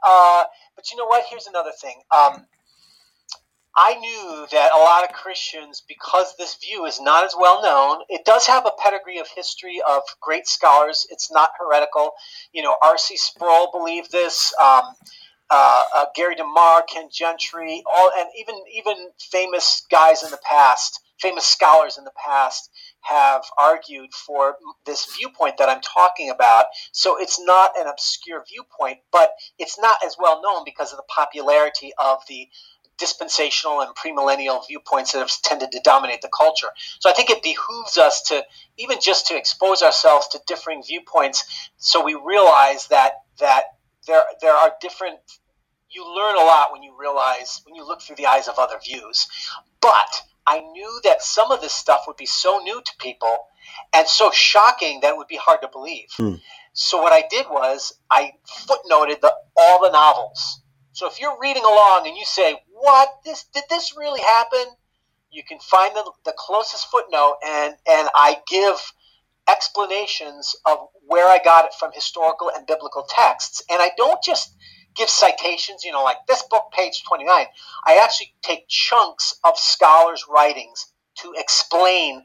uh, 0.03 0.43
but 0.75 0.91
you 0.91 0.97
know 0.97 1.05
what? 1.05 1.23
Here's 1.29 1.47
another 1.47 1.71
thing. 1.81 2.01
Um, 2.11 2.45
I 3.77 3.95
knew 3.95 4.45
that 4.51 4.73
a 4.73 4.77
lot 4.77 5.05
of 5.05 5.15
Christians, 5.15 5.83
because 5.87 6.35
this 6.37 6.57
view 6.61 6.85
is 6.85 6.99
not 6.99 7.23
as 7.23 7.33
well 7.39 7.63
known, 7.63 8.03
it 8.09 8.25
does 8.25 8.45
have 8.47 8.65
a 8.65 8.73
pedigree 8.77 9.19
of 9.19 9.27
history 9.33 9.81
of 9.87 10.01
great 10.19 10.47
scholars. 10.47 11.07
It's 11.09 11.31
not 11.31 11.51
heretical. 11.57 12.11
You 12.51 12.63
know, 12.63 12.75
R.C. 12.83 13.15
Sproul 13.15 13.71
believed 13.71 14.11
this. 14.11 14.53
Um, 14.61 14.83
uh, 15.49 15.83
uh, 15.95 16.05
Gary 16.13 16.35
DeMar, 16.35 16.83
Ken 16.91 17.07
Gentry, 17.09 17.83
all, 17.89 18.11
and 18.17 18.27
even 18.37 18.55
even 18.73 19.11
famous 19.31 19.85
guys 19.89 20.23
in 20.23 20.31
the 20.31 20.39
past, 20.43 20.99
famous 21.19 21.45
scholars 21.45 21.97
in 21.97 22.03
the 22.03 22.11
past, 22.23 22.69
have 23.01 23.43
argued 23.57 24.13
for 24.13 24.55
this 24.85 25.07
viewpoint 25.17 25.57
that 25.57 25.69
I'm 25.69 25.81
talking 25.81 26.29
about. 26.29 26.65
So 26.91 27.17
it's 27.19 27.39
not 27.39 27.71
an 27.77 27.87
obscure 27.87 28.43
viewpoint, 28.47 28.99
but 29.11 29.31
it's 29.57 29.79
not 29.79 29.99
as 30.05 30.15
well 30.19 30.41
known 30.41 30.63
because 30.65 30.91
of 30.91 30.97
the 30.97 31.03
popularity 31.03 31.91
of 31.97 32.19
the 32.27 32.47
dispensational 32.97 33.81
and 33.81 33.93
premillennial 33.95 34.65
viewpoints 34.67 35.11
that 35.11 35.19
have 35.19 35.29
tended 35.41 35.71
to 35.71 35.79
dominate 35.83 36.21
the 36.21 36.29
culture. 36.29 36.69
So 36.99 37.09
I 37.09 37.13
think 37.13 37.29
it 37.29 37.43
behooves 37.43 37.97
us 37.97 38.21
to 38.23 38.43
even 38.77 38.97
just 39.01 39.27
to 39.27 39.37
expose 39.37 39.81
ourselves 39.81 40.29
to 40.29 40.39
differing 40.47 40.81
viewpoints 40.83 41.69
so 41.77 42.03
we 42.03 42.15
realize 42.15 42.87
that 42.87 43.13
that 43.39 43.65
there 44.07 44.23
there 44.41 44.53
are 44.53 44.73
different 44.81 45.19
you 45.89 46.05
learn 46.15 46.35
a 46.35 46.39
lot 46.39 46.71
when 46.71 46.83
you 46.83 46.93
realize 46.99 47.61
when 47.65 47.75
you 47.75 47.85
look 47.85 48.01
through 48.01 48.17
the 48.17 48.25
eyes 48.25 48.47
of 48.47 48.59
other 48.59 48.79
views. 48.83 49.27
But 49.81 50.23
I 50.47 50.59
knew 50.59 50.99
that 51.03 51.21
some 51.21 51.51
of 51.51 51.61
this 51.61 51.73
stuff 51.73 52.03
would 52.07 52.17
be 52.17 52.25
so 52.25 52.59
new 52.59 52.81
to 52.81 52.91
people 52.99 53.37
and 53.93 54.07
so 54.07 54.31
shocking 54.31 54.99
that 55.01 55.09
it 55.09 55.17
would 55.17 55.27
be 55.27 55.37
hard 55.37 55.61
to 55.61 55.67
believe. 55.67 56.09
Mm. 56.19 56.41
So 56.73 57.01
what 57.01 57.13
I 57.13 57.23
did 57.29 57.47
was 57.49 57.93
I 58.11 58.33
footnoted 58.67 59.21
the, 59.21 59.33
all 59.55 59.81
the 59.81 59.91
novels. 59.91 60.61
So 60.91 61.07
if 61.07 61.19
you're 61.19 61.37
reading 61.41 61.63
along 61.63 62.07
and 62.07 62.15
you 62.15 62.25
say, 62.25 62.61
"What? 62.71 63.09
This 63.25 63.45
did 63.53 63.63
this 63.69 63.97
really 63.97 64.21
happen?" 64.21 64.65
You 65.29 65.43
can 65.43 65.59
find 65.59 65.93
the, 65.95 66.09
the 66.23 66.33
closest 66.37 66.87
footnote, 66.89 67.37
and 67.45 67.75
and 67.85 68.09
I 68.15 68.37
give 68.47 68.75
explanations 69.49 70.55
of 70.65 70.77
where 71.05 71.27
I 71.29 71.39
got 71.43 71.65
it 71.65 71.73
from 71.77 71.91
historical 71.93 72.51
and 72.55 72.65
biblical 72.65 73.05
texts. 73.07 73.61
And 73.69 73.81
I 73.81 73.91
don't 73.97 74.21
just 74.23 74.55
give 74.95 75.09
citations, 75.09 75.83
you 75.83 75.91
know, 75.91 76.03
like 76.03 76.17
this 76.27 76.43
book, 76.43 76.65
page 76.71 77.03
29. 77.03 77.45
I 77.85 77.99
actually 78.03 78.33
take 78.41 78.67
chunks 78.67 79.35
of 79.43 79.57
scholars' 79.57 80.25
writings 80.29 80.85
to 81.21 81.33
explain 81.37 82.23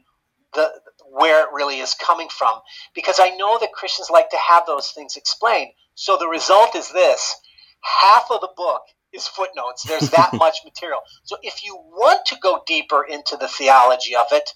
the 0.53 0.71
where 1.11 1.43
it 1.43 1.49
really 1.53 1.79
is 1.79 1.93
coming 1.93 2.29
from 2.29 2.53
because 2.95 3.19
I 3.21 3.35
know 3.35 3.57
that 3.59 3.73
Christians 3.73 4.09
like 4.09 4.29
to 4.29 4.37
have 4.37 4.65
those 4.65 4.91
things 4.91 5.17
explained. 5.17 5.71
So 5.95 6.17
the 6.17 6.27
result 6.27 6.75
is 6.75 6.91
this 6.91 7.35
half 7.81 8.27
of 8.31 8.41
the 8.41 8.49
book 8.55 8.81
is 9.13 9.27
footnotes. 9.27 9.83
There's 9.83 10.09
that 10.11 10.31
much 10.37 10.59
material. 10.63 10.99
So 11.23 11.37
if 11.43 11.65
you 11.65 11.75
want 11.75 12.25
to 12.27 12.37
go 12.41 12.61
deeper 12.65 13.03
into 13.03 13.35
the 13.37 13.47
theology 13.49 14.15
of 14.15 14.27
it, 14.31 14.49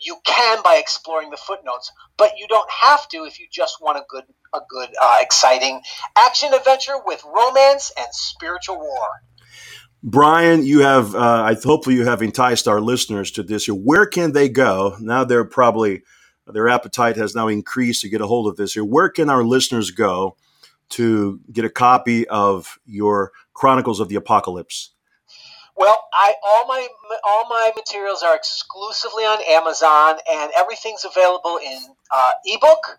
you 0.00 0.16
can 0.24 0.62
by 0.62 0.76
exploring 0.76 1.30
the 1.30 1.36
footnotes, 1.36 1.90
but 2.16 2.32
you 2.38 2.46
don't 2.48 2.70
have 2.70 3.08
to 3.08 3.24
if 3.24 3.38
you 3.40 3.46
just 3.50 3.82
want 3.82 3.98
a 3.98 4.02
good, 4.08 4.24
a 4.54 4.60
good, 4.68 4.88
uh, 5.00 5.16
exciting 5.20 5.80
action 6.16 6.52
adventure 6.54 6.94
with 7.04 7.22
romance 7.24 7.92
and 7.98 8.06
spiritual 8.12 8.78
war. 8.78 9.08
Brian, 10.02 10.64
you 10.64 10.80
have, 10.80 11.14
uh, 11.14 11.42
I 11.42 11.54
hopefully 11.54 11.96
you 11.96 12.04
have 12.04 12.22
enticed 12.22 12.68
our 12.68 12.80
listeners 12.80 13.32
to 13.32 13.42
this. 13.42 13.66
Where 13.66 14.06
can 14.06 14.32
they 14.32 14.48
go? 14.48 14.96
Now 15.00 15.24
they're 15.24 15.44
probably, 15.44 16.02
their 16.46 16.68
appetite 16.68 17.16
has 17.16 17.34
now 17.34 17.48
increased 17.48 18.02
to 18.02 18.08
get 18.08 18.20
a 18.20 18.26
hold 18.26 18.46
of 18.46 18.56
this 18.56 18.74
here. 18.74 18.84
Where 18.84 19.08
can 19.08 19.28
our 19.28 19.42
listeners 19.42 19.90
go 19.90 20.36
to 20.90 21.40
get 21.52 21.64
a 21.64 21.70
copy 21.70 22.26
of 22.28 22.78
your 22.86 23.32
Chronicles 23.52 23.98
of 23.98 24.08
the 24.08 24.14
Apocalypse? 24.14 24.92
Well, 25.78 26.08
I 26.12 26.34
all 26.44 26.66
my 26.66 26.88
all 27.24 27.48
my 27.48 27.70
materials 27.76 28.24
are 28.24 28.34
exclusively 28.34 29.22
on 29.22 29.38
Amazon, 29.48 30.16
and 30.28 30.50
everything's 30.58 31.04
available 31.04 31.58
in 31.64 31.78
uh, 32.12 32.30
ebook, 32.44 32.98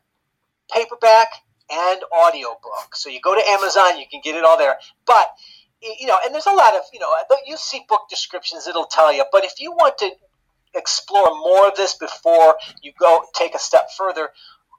paperback, 0.72 1.28
and 1.70 2.00
audiobook. 2.18 2.96
So 2.96 3.10
you 3.10 3.20
go 3.20 3.36
to 3.36 3.50
Amazon, 3.50 4.00
you 4.00 4.06
can 4.10 4.22
get 4.24 4.36
it 4.36 4.46
all 4.46 4.58
there. 4.58 4.78
But 5.06 5.28
you 5.82 6.08
know, 6.08 6.18
and 6.24 6.34
there's 6.34 6.46
a 6.46 6.54
lot 6.54 6.74
of 6.74 6.84
you 6.94 7.02
know, 7.02 7.14
you 7.46 7.58
see 7.58 7.82
book 7.90 8.04
descriptions; 8.10 8.66
it'll 8.66 8.86
tell 8.86 9.14
you. 9.14 9.26
But 9.30 9.44
if 9.44 9.60
you 9.60 9.74
want 9.74 9.98
to 9.98 10.12
explore 10.74 11.38
more 11.38 11.68
of 11.68 11.76
this 11.76 11.96
before 11.96 12.58
you 12.82 12.94
go 12.98 13.26
take 13.36 13.56
a 13.56 13.60
step 13.60 13.90
further, 13.98 14.30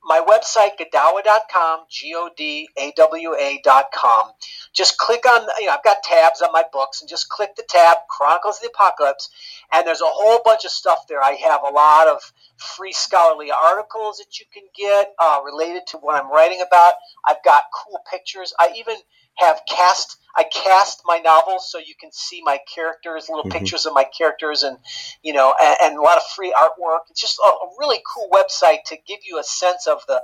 my 0.04 0.20
website, 0.20 0.78
godawa.com, 0.78 1.80
G 1.90 2.14
O 2.16 2.30
D 2.36 2.68
A 2.78 2.92
W 2.96 3.34
A.com. 3.34 4.30
Just 4.72 4.98
click 4.98 5.26
on, 5.26 5.46
you 5.58 5.66
know, 5.66 5.72
I've 5.72 5.84
got 5.84 6.02
tabs 6.02 6.42
on 6.42 6.52
my 6.52 6.64
books, 6.72 7.00
and 7.00 7.08
just 7.10 7.28
click 7.28 7.56
the 7.56 7.64
tab, 7.68 7.98
Chronicles 8.08 8.56
of 8.56 8.62
the 8.62 8.68
Apocalypse, 8.68 9.28
and 9.72 9.86
there's 9.86 10.00
a 10.00 10.06
whole 10.06 10.40
bunch 10.44 10.64
of 10.64 10.70
stuff 10.70 11.06
there. 11.08 11.22
I 11.22 11.32
have 11.32 11.62
a 11.62 11.70
lot 11.70 12.08
of 12.08 12.20
free 12.56 12.92
scholarly 12.92 13.50
articles 13.50 14.18
that 14.18 14.38
you 14.38 14.46
can 14.52 14.64
get 14.76 15.12
uh, 15.18 15.40
related 15.44 15.82
to 15.88 15.98
what 15.98 16.22
I'm 16.22 16.30
writing 16.30 16.62
about. 16.66 16.94
I've 17.26 17.42
got 17.44 17.62
cool 17.74 18.00
pictures. 18.10 18.54
I 18.58 18.72
even 18.78 18.96
have 19.40 19.60
cast 19.68 20.16
I 20.36 20.44
cast 20.44 21.02
my 21.04 21.18
novels 21.18 21.70
so 21.70 21.78
you 21.78 21.94
can 22.00 22.10
see 22.12 22.40
my 22.42 22.60
characters, 22.72 23.28
little 23.28 23.44
mm-hmm. 23.44 23.58
pictures 23.58 23.84
of 23.84 23.92
my 23.94 24.04
characters, 24.04 24.62
and 24.62 24.78
you 25.22 25.32
know, 25.32 25.54
and, 25.60 25.76
and, 25.82 25.98
a 25.98 26.00
lot 26.00 26.18
of 26.18 26.22
free 26.36 26.54
artwork. 26.56 27.00
It's 27.10 27.20
just 27.20 27.38
a, 27.44 27.48
a, 27.48 27.68
really 27.78 28.00
cool 28.14 28.28
website 28.30 28.84
to 28.86 28.96
give 29.08 29.20
you 29.24 29.38
a 29.38 29.42
sense 29.42 29.86
of 29.86 30.02
the 30.06 30.22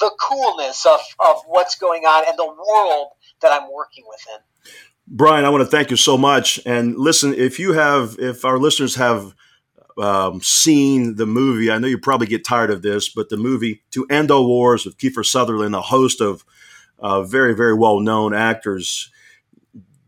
the 0.00 0.10
coolness 0.20 0.86
of, 0.86 1.00
of 1.24 1.42
what's 1.46 1.76
going 1.76 2.04
on 2.04 2.24
and 2.28 2.38
the 2.38 2.46
world 2.46 3.08
that 3.42 3.50
I'm 3.50 3.72
working 3.72 4.04
within. 4.08 4.40
Brian, 5.08 5.44
I 5.44 5.48
want 5.48 5.62
to 5.62 5.70
thank 5.70 5.90
you 5.90 5.96
so 5.96 6.16
much. 6.16 6.60
And 6.66 6.96
listen, 6.96 7.34
if 7.34 7.58
you 7.58 7.72
have, 7.72 8.16
if 8.18 8.44
our 8.44 8.58
listeners 8.58 8.94
have 8.96 9.34
um, 9.96 10.40
seen 10.42 11.16
the 11.16 11.26
movie, 11.26 11.70
I 11.70 11.78
know 11.78 11.88
you 11.88 11.98
probably 11.98 12.26
get 12.26 12.44
tired 12.44 12.70
of 12.70 12.82
this, 12.82 13.08
but 13.08 13.30
the 13.30 13.36
movie 13.36 13.82
To 13.92 14.06
End 14.10 14.30
All 14.30 14.46
Wars 14.46 14.84
with 14.84 14.98
Kiefer 14.98 15.24
Sutherland, 15.24 15.74
a 15.74 15.80
host 15.80 16.20
of 16.20 16.44
uh, 16.98 17.22
very, 17.22 17.54
very 17.54 17.74
well 17.74 18.00
known 18.00 18.34
actors. 18.34 19.10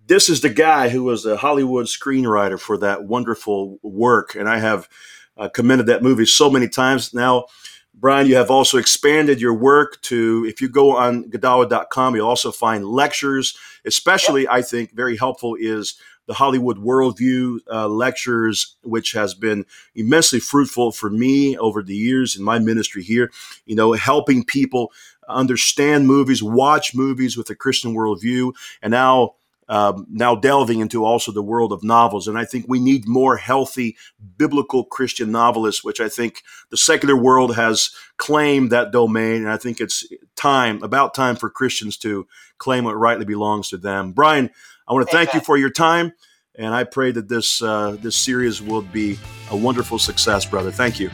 This 0.07 0.29
is 0.29 0.41
the 0.41 0.51
guy 0.51 0.89
who 0.89 1.05
was 1.05 1.25
a 1.25 1.37
Hollywood 1.37 1.87
screenwriter 1.87 2.59
for 2.59 2.77
that 2.79 3.05
wonderful 3.05 3.79
work. 3.83 4.35
And 4.35 4.49
I 4.49 4.59
have 4.59 4.89
uh, 5.37 5.49
commended 5.49 5.87
that 5.87 6.03
movie 6.03 6.27
so 6.27 6.51
many 6.51 6.69
times. 6.69 7.15
Now, 7.15 7.47
Brian, 7.95 8.27
you 8.27 8.37
have 8.37 8.51
also 8.51 8.79
expanded 8.79 9.41
your 9.41 9.55
work 9.55 10.01
to, 10.03 10.45
if 10.49 10.61
you 10.61 10.69
go 10.69 10.97
on 10.97 11.31
Godawa.com, 11.31 12.17
you'll 12.17 12.27
also 12.29 12.51
find 12.51 12.85
lectures, 12.85 13.57
especially. 13.85 14.49
I 14.49 14.63
think, 14.63 14.95
very 14.95 15.17
helpful 15.17 15.55
is 15.59 15.97
the 16.27 16.35
Hollywood 16.35 16.79
Worldview 16.79 17.59
uh, 17.71 17.89
lectures, 17.89 18.77
which 18.83 19.13
has 19.13 19.35
been 19.35 19.67
immensely 19.95 20.41
fruitful 20.41 20.93
for 20.93 21.11
me 21.11 21.59
over 21.59 21.83
the 21.83 21.95
years 21.95 22.37
in 22.37 22.45
my 22.45 22.59
ministry 22.59 23.03
here, 23.03 23.31
you 23.67 23.75
know, 23.75 23.93
helping 23.93 24.45
people 24.45 24.93
understand 25.33 26.07
movies, 26.07 26.43
watch 26.43 26.95
movies 26.95 27.37
with 27.37 27.51
a 27.51 27.55
Christian 27.55 27.95
worldview, 27.95 28.53
and 28.83 28.91
now 28.91 29.35
um, 29.71 30.05
now 30.11 30.35
delving 30.35 30.81
into 30.81 31.05
also 31.05 31.31
the 31.31 31.45
world 31.45 31.73
of 31.73 31.85
novels. 31.85 32.27
And 32.27 32.37
I 32.37 32.45
think 32.45 32.65
we 32.67 32.81
need 32.81 33.07
more 33.07 33.37
healthy 33.37 33.97
biblical 34.37 34.85
Christian 34.85 35.31
novelists, 35.31 35.85
which 35.85 36.01
I 36.01 36.09
think 36.09 36.43
the 36.71 36.77
secular 36.77 37.17
world 37.17 37.55
has 37.55 37.91
claimed 38.17 38.73
that 38.73 38.91
domain. 38.91 39.43
And 39.43 39.51
I 39.51 39.57
think 39.57 39.81
it's 39.81 40.05
time, 40.35 40.83
about 40.83 41.15
time 41.15 41.37
for 41.37 41.49
Christians 41.49 41.97
to 41.99 42.27
claim 42.59 42.83
what 42.83 42.99
rightly 42.99 43.25
belongs 43.25 43.69
to 43.69 43.79
them. 43.79 44.11
Brian, 44.11 44.51
I 44.89 44.93
want 44.93 45.09
to 45.09 45.17
thank 45.17 45.35
you 45.35 45.41
for 45.41 45.57
your 45.57 45.71
time. 45.71 46.15
And 46.57 46.75
I 46.75 46.83
pray 46.83 47.13
that 47.13 47.29
this 47.29 47.63
uh, 47.63 47.97
this 48.01 48.17
series 48.17 48.61
will 48.61 48.83
be 48.83 49.21
a 49.53 49.57
wonderful 49.57 50.01
success, 50.01 50.45
brother. 50.45 50.73
Thank 50.73 50.99
you. 50.99 51.11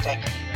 Thank 0.00 0.24
you. 0.24 0.49